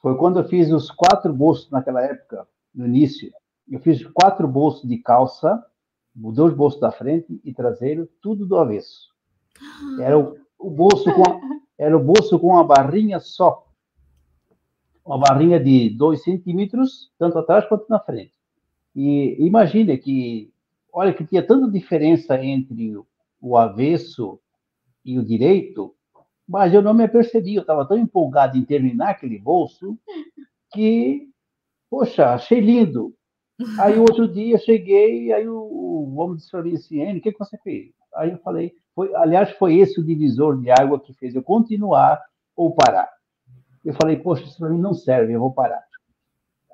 [0.00, 3.32] Foi quando eu fiz os quatro bolsos naquela época, no início.
[3.68, 5.60] Eu fiz quatro bolsos de calça,
[6.14, 9.08] dois bolsos da frente e traseiro, tudo do avesso.
[10.00, 11.40] Era o, o bolso com a,
[11.76, 13.66] era o bolso com uma barrinha só,
[15.04, 18.33] uma barrinha de dois centímetros, tanto atrás quanto na frente.
[18.94, 20.52] E imagine que,
[20.92, 22.96] olha, que tinha tanta diferença entre
[23.40, 24.38] o avesso
[25.04, 25.94] e o direito,
[26.46, 29.98] mas eu não me apercebi, eu estava tão empolgado em terminar aquele bolso
[30.72, 31.28] que,
[31.90, 33.14] poxa, achei lindo.
[33.78, 37.56] Aí outro dia cheguei, aí o, homem disse para mim assim, o que, que você
[37.58, 37.92] fez?
[38.14, 42.20] Aí eu falei, foi, aliás, foi esse o divisor de água que fez eu continuar
[42.56, 43.10] ou parar.
[43.84, 45.82] Eu falei, poxa, isso para mim não serve, eu vou parar.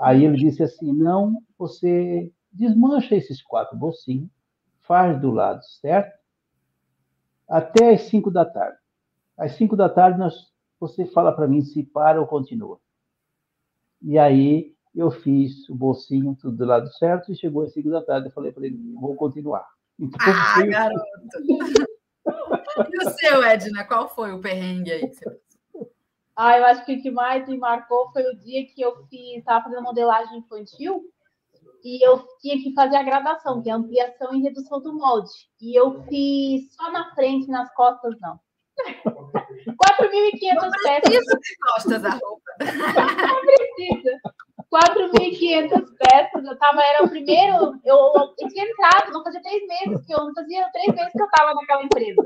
[0.00, 4.30] Aí ele disse assim: não, você desmancha esses quatro bolsinhos,
[4.80, 6.18] faz do lado certo,
[7.46, 8.78] até as cinco da tarde.
[9.36, 10.34] Às cinco da tarde, nós,
[10.80, 12.80] você fala para mim se para ou continua.
[14.02, 18.02] E aí eu fiz o bolsinho tudo do lado certo e chegou às cinco da
[18.02, 18.28] tarde.
[18.28, 19.66] Eu falei para ele: vou continuar.
[19.98, 21.04] Então, ah, garoto!
[22.90, 25.40] e o seu, Edna, qual foi o perrengue aí que você
[26.42, 29.38] ah, eu acho que o que mais me marcou foi o dia que eu fiz,
[29.38, 31.04] estava fazendo modelagem infantil
[31.84, 35.30] e eu tinha que fazer a gradação, que é ampliação e redução do molde.
[35.60, 38.40] E eu fiz só na frente, nas costas, não.
[38.80, 41.14] 4.500 peças.
[41.14, 42.42] Isso de costas a roupa.
[42.60, 44.20] Não precisa.
[44.72, 46.44] 4.500 peças.
[46.44, 47.78] Eu tava, era o primeiro.
[47.84, 51.20] Eu, eu tinha entrado, não fazia três meses, que eu não fazia três meses que
[51.20, 52.22] eu estava naquela empresa.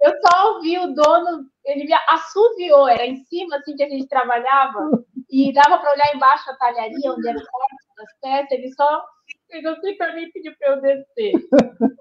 [0.00, 4.08] Eu só ouvi o dono, ele me assoviou, era em cima assim que a gente
[4.08, 4.90] trabalhava,
[5.30, 9.04] e dava para olhar embaixo a talharia, onde era o corte das peças, ele só
[9.48, 11.32] pegou assim para mim e pediu para eu descer.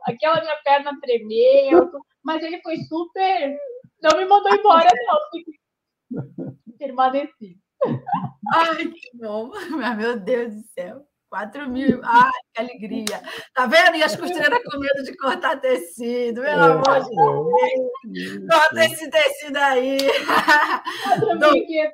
[0.06, 1.92] Aquela minha perna tremeu,
[2.24, 3.58] mas ele foi super.
[4.02, 6.28] Não me mandou embora, não.
[6.78, 7.58] Permaneci.
[8.54, 9.52] Ai, que bom.
[9.98, 11.09] Meu Deus do céu.
[11.30, 12.02] 4 mil.
[12.04, 13.22] Ai, que alegria.
[13.54, 13.96] Tá vendo?
[13.96, 16.42] E as costureiras com medo de cortar tecido.
[16.42, 17.04] Pelo é, amor
[18.06, 18.48] de Deus.
[18.50, 19.98] Corta esse tecido aí.
[21.18, 21.92] 4.500.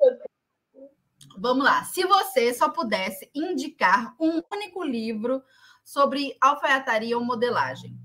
[1.38, 1.84] Vamos lá.
[1.84, 5.44] Se você só pudesse indicar um único livro
[5.84, 7.98] sobre alfaiataria ou modelagem,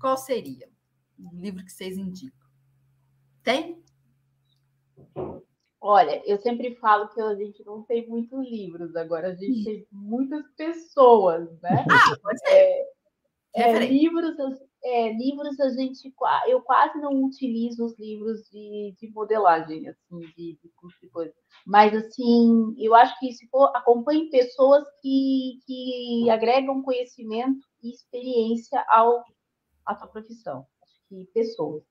[0.00, 0.68] qual seria
[1.18, 2.48] o livro que vocês indicam?
[3.42, 3.82] Tem?
[5.82, 9.86] Olha, eu sempre falo que a gente não tem muitos livros, agora a gente tem
[9.90, 11.84] muitas pessoas, né?
[12.14, 12.90] Ah, pode ser.
[13.52, 14.36] É, é, livros,
[14.84, 16.12] é, livros a gente
[16.46, 21.32] eu quase não utilizo os livros de, de modelagem, assim, de, de curso de coisa.
[21.66, 28.84] Mas assim, eu acho que se for, acompanhe pessoas que, que agregam conhecimento e experiência
[28.88, 29.24] ao
[29.84, 30.66] à sua profissão.
[30.82, 31.82] Acho que pessoas.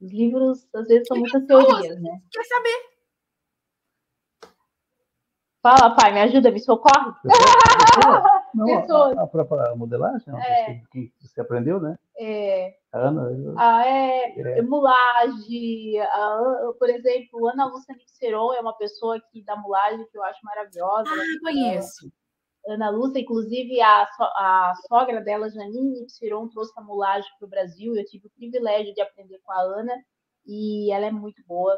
[0.00, 2.20] Os livros, às vezes, são muitas teorias, né?
[2.32, 2.93] Quer saber?
[5.64, 7.10] Fala, pai, me ajuda, me socorre.
[8.54, 10.74] Não, a, a, própria modelagem, é.
[10.92, 11.98] que, que você aprendeu, né?
[12.18, 12.76] É.
[12.92, 13.30] A Ana.
[13.32, 13.54] Eu...
[13.56, 14.60] Ah, é, é.
[14.60, 15.98] mulagem.
[16.00, 20.38] A, por exemplo, Ana Lúcia Nixeron é uma pessoa que da mulagem que eu acho
[20.44, 21.08] maravilhosa.
[21.08, 22.12] Ah, conheço.
[22.68, 27.96] Ana Lúcia, inclusive a, a sogra dela, Janine Nixeron, trouxe a mulagem para o Brasil.
[27.96, 29.94] Eu tive o privilégio de aprender com a Ana
[30.46, 31.74] e ela é muito boa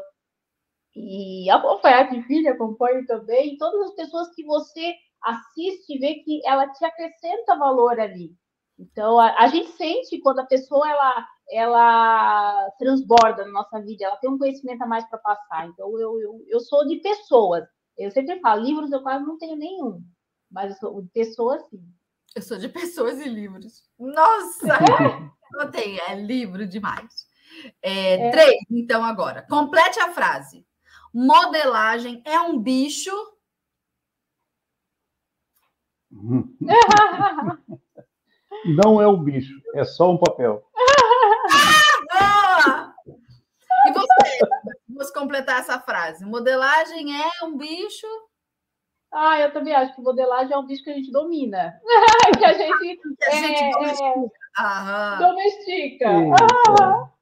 [0.97, 6.41] e acompanhar de filho, acompanho também, todas as pessoas que você assiste e vê que
[6.45, 8.35] ela te acrescenta valor ali.
[8.79, 14.17] Então, a, a, gente sente quando a pessoa ela, ela transborda na nossa vida, ela
[14.17, 15.67] tem um conhecimento a mais para passar.
[15.67, 17.63] Então, eu, eu, eu sou de pessoas.
[17.97, 20.01] Eu sempre falo, livros eu quase não tenho nenhum,
[20.51, 21.81] mas eu sou de pessoas sim.
[22.35, 23.83] Eu sou de pessoas e livros.
[23.97, 24.67] Nossa!
[25.53, 27.27] não tenho, é livro demais.
[27.81, 28.31] É, é.
[28.31, 29.43] Três, então, agora.
[29.49, 30.66] Complete a frase.
[31.17, 33.09] Modelagem é um bicho.
[38.65, 40.63] Não é um bicho, é só um papel.
[42.13, 43.17] Ah, boa!
[43.87, 44.39] E você?
[44.87, 46.23] Vamos completar essa frase.
[46.23, 48.05] Modelagem é um bicho.
[49.11, 51.81] Ah, eu também acho que modelagem é um bicho que a gente domina.
[52.37, 54.29] que a gente, que a gente é, domestica.
[54.59, 56.09] É, domestica.
[56.79, 57.16] Ah.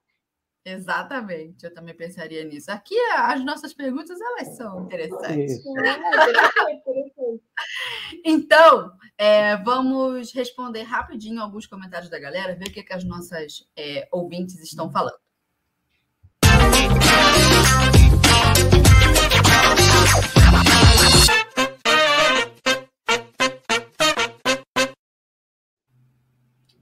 [0.68, 2.72] Exatamente, eu também pensaria nisso.
[2.72, 5.64] Aqui as nossas perguntas elas são interessantes.
[8.26, 13.70] então, é, vamos responder rapidinho alguns comentários da galera, ver o que, que as nossas
[13.78, 15.20] é, ouvintes estão falando.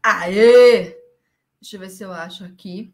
[0.01, 0.97] Aê!
[1.61, 2.93] Deixa eu ver se eu acho aqui.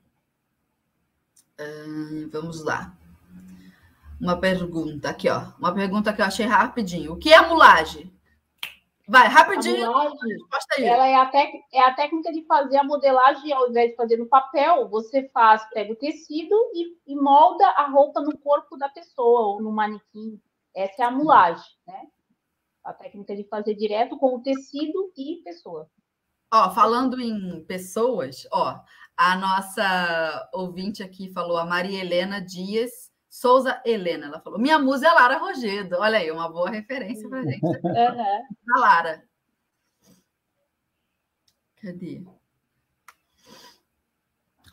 [1.59, 2.95] Hum, vamos lá.
[4.19, 5.47] Uma pergunta aqui, ó.
[5.57, 7.13] Uma pergunta que eu achei rapidinho.
[7.13, 8.11] O que é mulagem?
[9.07, 9.87] Vai, rapidinho.
[9.87, 13.95] Mulagem, ela é a, tec, é a técnica de fazer a modelagem, ao invés de
[13.95, 18.77] fazer no papel, você faz, pega o tecido e, e molda a roupa no corpo
[18.77, 20.39] da pessoa ou no manequim.
[20.75, 22.07] Essa é a mulagem, né?
[22.83, 25.89] A técnica de fazer direto com o tecido e pessoa.
[26.51, 28.79] Ó, falando em pessoas, ó,
[29.19, 34.27] a nossa ouvinte aqui falou, a Maria Helena Dias Souza Helena.
[34.27, 35.97] Ela falou: Minha musa é Lara Rogedo.
[35.99, 37.61] Olha aí, uma boa referência para gente.
[37.61, 38.75] Uhum.
[38.75, 39.21] A Lara.
[41.81, 42.23] Cadê?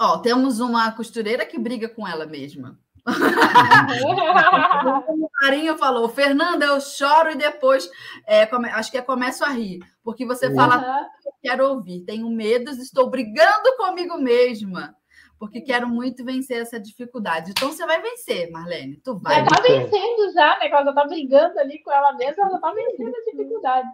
[0.01, 2.78] Ó, temos uma costureira que briga com ela mesma.
[5.09, 7.90] o Marinho falou, Fernanda, eu choro e depois
[8.26, 8.68] é, come...
[8.70, 11.07] acho que é começo a rir, porque você fala, uhum.
[11.47, 14.97] Quero ouvir, tenho medo, estou brigando comigo mesma,
[15.38, 17.53] porque quero muito vencer essa dificuldade.
[17.53, 19.36] Então você vai vencer, Marlene, tu vai.
[19.36, 20.68] Já tá vencendo já, né?
[20.68, 23.88] Ela tá brigando ali com ela mesma, ela tá vencendo a dificuldade.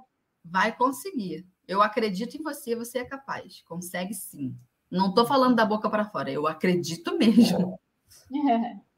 [0.45, 1.47] Vai conseguir.
[1.69, 3.63] Eu acredito em você, você é capaz.
[3.63, 4.57] Consegue sim.
[4.91, 7.79] Não estou falando da boca para fora, eu acredito mesmo.
[8.51, 8.77] É.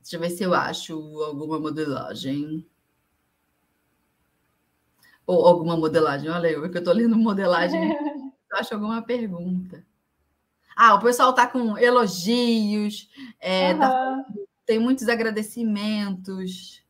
[0.00, 2.66] Deixa eu ver se eu acho alguma modelagem.
[5.28, 6.30] Ou alguma modelagem.
[6.30, 7.92] Olha, eu que eu estou lendo modelagem.
[8.50, 9.84] eu acho alguma pergunta.
[10.74, 13.78] Ah, o pessoal está com elogios, é, uhum.
[13.80, 14.24] tá,
[14.64, 16.80] tem muitos agradecimentos,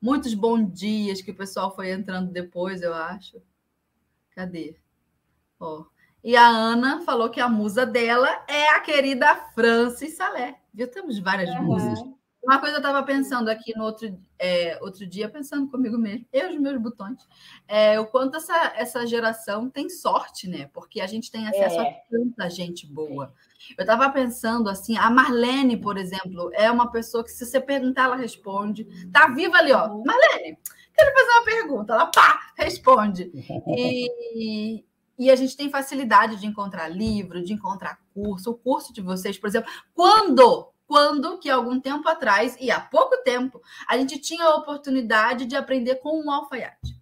[0.00, 3.40] muitos bons dias que o pessoal foi entrando depois, eu acho.
[4.34, 4.76] Cadê?
[5.60, 5.84] Ó.
[6.24, 10.58] E a Ana falou que a musa dela é a querida Francis Salé.
[10.72, 10.90] Viu?
[10.90, 11.62] Temos várias uhum.
[11.62, 11.98] musas.
[12.44, 16.50] Uma coisa eu estava pensando aqui no outro, é, outro dia, pensando comigo mesmo, eu
[16.50, 17.26] os meus botões,
[17.66, 20.68] é, o quanto essa, essa geração tem sorte, né?
[20.72, 21.88] Porque a gente tem acesso é.
[21.88, 23.32] a tanta gente boa.
[23.78, 28.04] Eu estava pensando assim, a Marlene, por exemplo, é uma pessoa que, se você perguntar,
[28.04, 28.86] ela responde.
[29.10, 29.88] Tá viva ali, ó.
[29.88, 30.04] Uhum.
[30.04, 30.58] Marlene,
[30.94, 31.94] quero fazer uma pergunta.
[31.94, 33.32] Ela pá, responde.
[33.68, 34.84] E,
[35.18, 38.50] e a gente tem facilidade de encontrar livro, de encontrar curso.
[38.50, 43.16] O curso de vocês, por exemplo, quando quando que algum tempo atrás, e há pouco
[43.22, 46.94] tempo, a gente tinha a oportunidade de aprender com um alfaiate.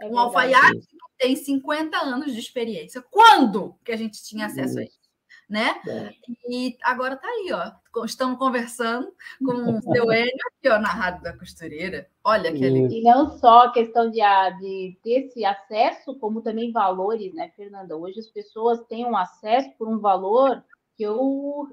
[0.00, 3.04] É um alfaiate que tem 50 anos de experiência.
[3.10, 5.00] Quando que a gente tinha acesso a isso?
[5.48, 5.74] Né?
[5.86, 6.12] É.
[6.48, 8.04] E agora tá aí, ó.
[8.04, 9.12] Estamos conversando
[9.44, 12.08] com o seu Enio aqui, ó, na Rádio da Costureira.
[12.22, 13.00] Olha que ali.
[13.00, 14.20] E não só a questão de,
[14.60, 17.96] de ter esse acesso, como também valores, né, Fernanda?
[17.96, 20.64] Hoje as pessoas têm um acesso por um valor
[20.96, 21.68] que eu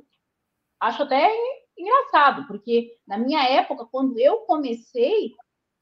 [0.79, 1.29] acho até
[1.77, 5.33] engraçado, porque na minha época, quando eu comecei,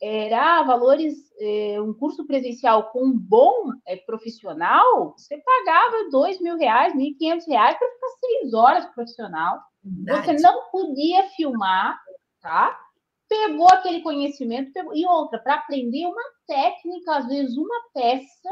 [0.01, 6.57] era valores, é, um curso presencial com um bom é, profissional, você pagava dois mil
[6.57, 9.59] reais, mil e quinhentos reais para ficar seis horas profissional.
[9.83, 10.25] Verdade.
[10.25, 11.97] Você não podia filmar,
[12.41, 12.77] tá?
[13.29, 14.95] Pegou aquele conhecimento, pegou...
[14.95, 18.49] e outra, para aprender uma técnica, às vezes uma peça,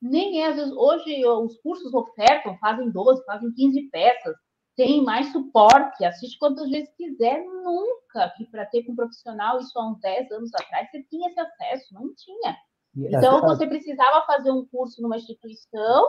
[0.00, 4.36] nem é, às vezes, hoje os cursos ofertam, fazem 12, fazem 15 peças
[4.78, 9.76] tem mais suporte, assiste quantas vezes quiser, nunca que para ter com um profissional, isso
[9.76, 12.56] há uns 10 anos atrás, você tinha esse acesso, não tinha.
[12.96, 16.06] Então, você precisava fazer um curso numa instituição,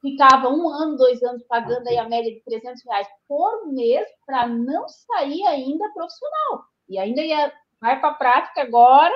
[0.00, 4.48] ficava um ano, dois anos pagando aí a média de 300 reais por mês para
[4.48, 6.64] não sair ainda profissional.
[6.88, 9.14] E ainda ia, vai para a prática agora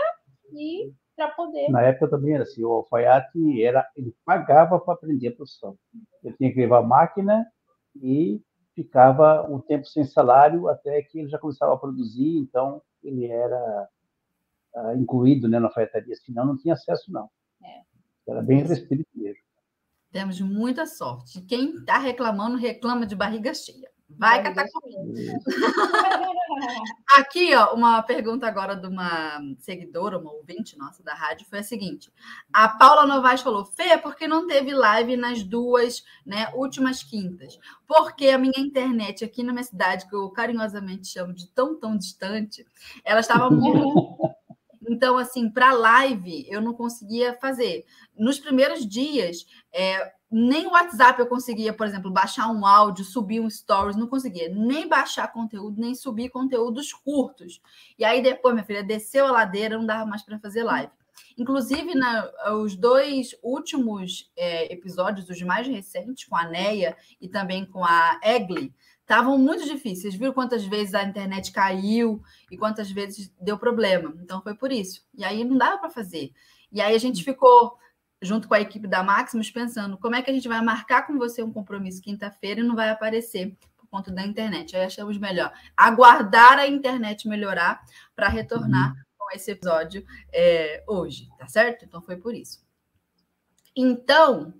[0.53, 1.69] e para poder.
[1.71, 5.77] Na época também era assim, o alfaiate era, ele pagava para aprender a profissão.
[6.23, 7.45] Ele tinha que levar máquina
[8.01, 8.41] e
[8.77, 13.89] ficava um tempo sem salário até que ele já começava a produzir, então ele era
[14.75, 17.31] uh, incluído né, na alfaiataria, senão não tinha acesso, não.
[17.65, 17.81] É.
[18.31, 19.41] Era bem restrito mesmo.
[20.13, 21.41] Temos muita sorte.
[21.43, 23.91] Quem está reclamando, reclama de barriga cheia.
[24.09, 25.15] Vai catar comigo.
[27.17, 31.65] Aqui, ó, uma pergunta agora de uma seguidora, uma ouvinte nossa da rádio, foi a
[31.65, 32.13] seguinte:
[32.53, 37.59] a Paula Novaes falou, Fê, por que não teve live nas duas né, últimas quintas?
[37.87, 41.97] Porque a minha internet aqui na minha cidade, que eu carinhosamente chamo de tão, tão
[41.97, 42.65] distante,
[43.05, 43.95] ela estava muito.
[44.89, 47.85] Então, assim, para live eu não conseguia fazer.
[48.17, 53.41] Nos primeiros dias, é, nem o WhatsApp eu conseguia, por exemplo, baixar um áudio, subir
[53.41, 57.61] um stories, não conseguia nem baixar conteúdo, nem subir conteúdos curtos.
[57.99, 60.91] E aí depois, minha filha, desceu a ladeira, não dava mais para fazer live.
[61.39, 67.65] Inclusive, na, os dois últimos é, episódios, os mais recentes, com a Neia e também
[67.65, 70.15] com a Egli, estavam muito difíceis.
[70.15, 72.21] Viram quantas vezes a internet caiu
[72.51, 74.15] e quantas vezes deu problema.
[74.21, 75.05] Então, foi por isso.
[75.15, 76.33] E aí não dava para fazer.
[76.73, 77.79] E aí a gente ficou
[78.21, 81.19] junto com a equipe da Maximus, pensando como é que a gente vai marcar com
[81.19, 84.77] você um compromisso quinta-feira e não vai aparecer por conta da internet.
[84.77, 87.83] Aí achamos melhor aguardar a internet melhorar
[88.15, 89.03] para retornar uhum.
[89.19, 91.85] com esse episódio é, hoje, tá certo?
[91.85, 92.65] Então foi por isso.
[93.75, 94.55] Então,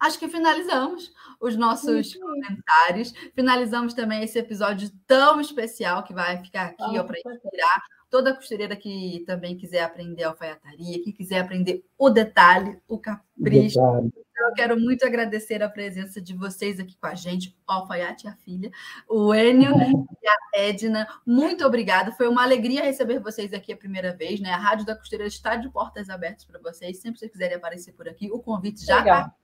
[0.00, 3.12] acho que finalizamos os nossos comentários.
[3.34, 7.82] Finalizamos também esse episódio tão especial que vai ficar aqui para inspirar
[8.14, 13.80] toda costureira que também quiser aprender alfaiataria, que quiser aprender o detalhe, o capricho.
[13.80, 14.12] O detalhe.
[14.30, 18.26] Então, eu quero muito agradecer a presença de vocês aqui com a gente, o Alfaiate
[18.26, 18.70] e a filha,
[19.08, 19.74] o Enio
[20.22, 21.08] e a Edna.
[21.26, 22.12] Muito obrigada.
[22.12, 24.50] Foi uma alegria receber vocês aqui a primeira vez, né?
[24.50, 26.98] A Rádio da Costureira está de portas abertas para vocês.
[26.98, 29.34] Sempre que vocês quiserem aparecer por aqui, o convite já está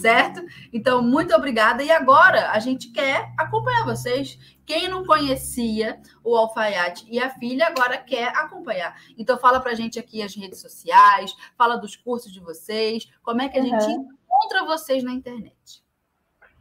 [0.00, 0.44] certo?
[0.72, 1.82] Então, muito obrigada.
[1.82, 4.38] E agora a gente quer acompanhar vocês.
[4.64, 8.96] Quem não conhecia o Alfaiate e a filha agora quer acompanhar.
[9.16, 13.42] Então, fala para a gente aqui as redes sociais, fala dos cursos de vocês, como
[13.42, 13.68] é que a uhum.
[13.68, 15.84] gente encontra vocês na internet.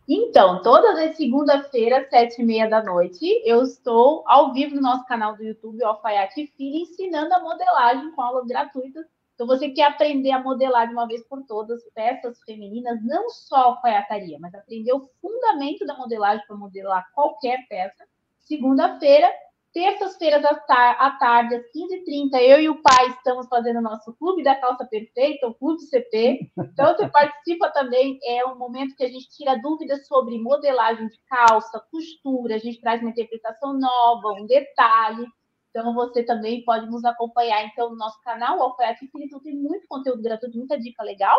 [0.08, 5.04] Então, todas as segunda-feira, sete e meia da noite, eu estou ao vivo no nosso
[5.06, 9.06] canal do YouTube, Alfaiate Filha, ensinando a modelagem com aulas gratuitas
[9.36, 13.58] então, você quer aprender a modelar de uma vez por todas peças femininas, não só
[13.58, 18.06] alfaiataria, mas aprender o fundamento da modelagem para modelar qualquer peça.
[18.40, 19.30] Segunda-feira,
[19.74, 24.56] terças-feiras à tarde, às 15h30, eu e o pai estamos fazendo o nosso Clube da
[24.56, 26.50] Calça Perfeita, o Clube CP.
[26.58, 28.18] Então, você participa também.
[28.24, 32.80] É um momento que a gente tira dúvidas sobre modelagem de calça, costura, a gente
[32.80, 35.28] traz uma interpretação nova, um detalhe.
[35.76, 40.22] Então, você também pode nos acompanhar então, no nosso canal, Alfaiate Infinito, tem muito conteúdo
[40.22, 41.38] gratuito, muita dica legal.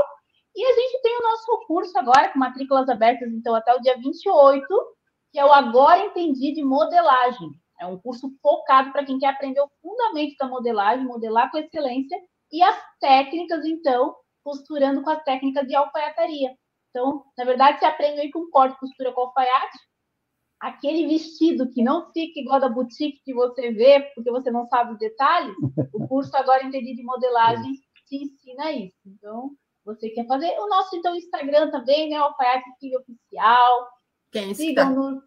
[0.55, 3.97] E a gente tem o nosso curso agora, com matrículas abertas, então, até o dia
[3.97, 4.67] 28,
[5.33, 7.49] que é o Agora Entendi de Modelagem.
[7.81, 12.19] É um curso focado para quem quer aprender o fundamento da modelagem, modelar com excelência,
[12.53, 14.15] e as técnicas, então,
[14.45, 16.55] costurando com as técnicas de alfaiataria.
[16.91, 19.79] Então, na verdade, você aprende aí com corte, costura com alfaiate,
[20.61, 24.93] aquele vestido que não fica igual da boutique que você vê, porque você não sabe
[24.93, 25.55] os detalhes,
[25.93, 27.73] o curso agora entendido de modelagem
[28.07, 28.97] te ensina isso.
[29.07, 29.51] Então,
[29.85, 32.19] você quer fazer o nosso então Instagram também, né?
[32.21, 33.89] O Alfaiate Filho Oficial.
[34.33, 35.23] Que esse Sigam no...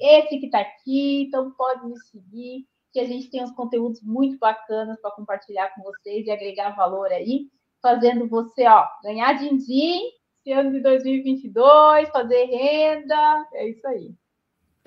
[0.00, 4.38] esse que está aqui, então pode me seguir, que a gente tem uns conteúdos muito
[4.38, 7.48] bacanas para compartilhar com vocês e agregar valor aí,
[7.82, 10.02] fazendo você, ó, ganhar din-din
[10.44, 14.14] esse ano de 2022, fazer renda, é isso aí.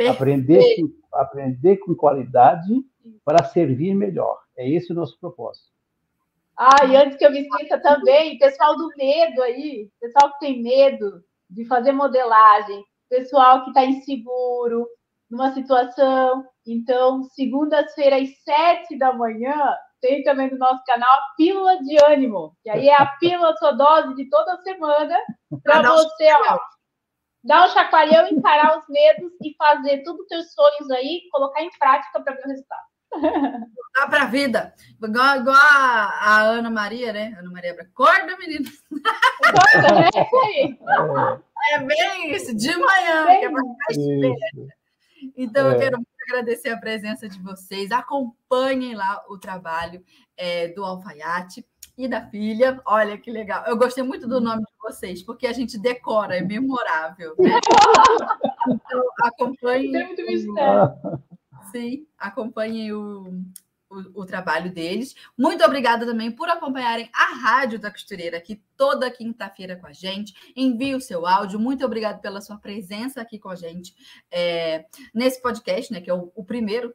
[0.07, 2.83] Aprender com, aprender com qualidade
[3.25, 4.39] para servir melhor.
[4.57, 5.67] É esse o nosso propósito.
[6.57, 10.61] Ah, e antes que eu me esqueça também, pessoal do medo aí, pessoal que tem
[10.61, 14.85] medo de fazer modelagem, pessoal que está inseguro
[15.29, 16.45] numa situação.
[16.67, 19.55] Então, segundas-feiras, às sete da manhã,
[20.01, 23.71] tem também no nosso canal a Pílula de Ânimo, que aí é a pílula sua
[23.71, 25.17] dose de toda semana
[25.63, 26.59] para você, ó,
[27.43, 31.69] dar um chacoalhão, encarar os medos e fazer tudo os teus sonhos aí, colocar em
[31.77, 32.89] prática para ver o resultado.
[33.95, 34.73] Dá para a vida.
[35.03, 37.35] Igual, igual a, a, Ana Maria, né?
[37.39, 38.69] Ana Maria Acorda, menina.
[39.47, 40.09] Acorda, né?
[40.15, 40.79] É isso aí.
[41.69, 43.61] É, é bem isso, de manhã, bem, que é para
[45.35, 45.73] Então, é.
[45.73, 45.97] eu quero
[46.29, 47.91] agradecer a presença de vocês.
[47.91, 50.03] Acompanhem lá o trabalho
[50.37, 51.65] é, do Alfaiate
[51.97, 52.79] e da filha.
[52.85, 53.65] Olha que legal.
[53.65, 57.35] Eu gostei muito do nome de vocês, porque a gente decora, é memorável.
[57.37, 57.59] Né?
[58.69, 59.91] então, acompanhem.
[59.91, 60.91] Tem muito mistério.
[61.71, 63.43] Sim, acompanhem o,
[63.89, 65.15] o, o, trabalho deles.
[65.37, 70.33] Muito obrigada também por acompanharem a Rádio da Costureira aqui toda quinta-feira com a gente.
[70.55, 71.59] Envie o seu áudio.
[71.59, 73.95] Muito obrigada pela sua presença aqui com a gente
[74.31, 76.01] é, nesse podcast, né?
[76.01, 76.93] Que é o, o primeiro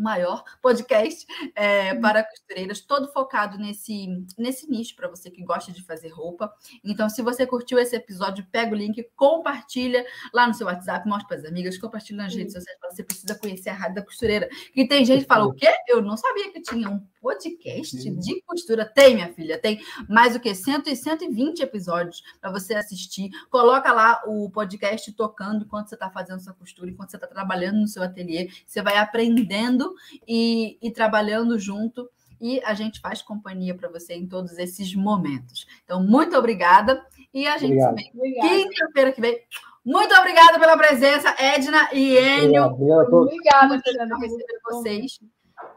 [0.00, 2.00] maior podcast é, uhum.
[2.00, 4.06] para costureiras, todo focado nesse,
[4.38, 6.52] nesse nicho para você que gosta de fazer roupa.
[6.84, 11.28] Então, se você curtiu esse episódio, pega o link, compartilha lá no seu WhatsApp, mostra
[11.28, 12.78] para as amigas, compartilha nas redes sociais.
[12.90, 14.48] Você precisa conhecer a Rádio da Costureira.
[14.74, 15.68] E tem gente que fala: o quê?
[15.86, 18.84] Eu não sabia que tinha um podcast de costura.
[18.84, 23.30] Tem, minha filha, tem mais do que 100 e 120 episódios para você assistir.
[23.50, 27.80] Coloca lá o podcast tocando enquanto você está fazendo sua costura, enquanto você está trabalhando
[27.80, 28.50] no seu ateliê.
[28.66, 29.89] Você vai aprendendo
[30.26, 32.08] e, e trabalhando junto
[32.40, 35.66] e a gente faz companhia para você em todos esses momentos.
[35.84, 37.04] Então, muito obrigada
[37.34, 37.98] e a gente Obrigado.
[37.98, 39.38] se vê quinta-feira que vem.
[39.84, 42.64] Muito obrigada pela presença, Edna e Enio.
[42.64, 45.20] Obrigada, por receber vocês.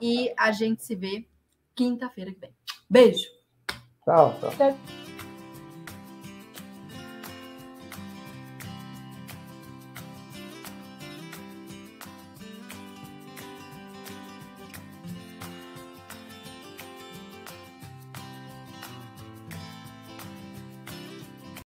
[0.01, 1.25] E a gente se vê
[1.75, 2.53] quinta-feira que vem.
[2.89, 3.27] Beijo.
[4.05, 4.77] Tchau, tchau.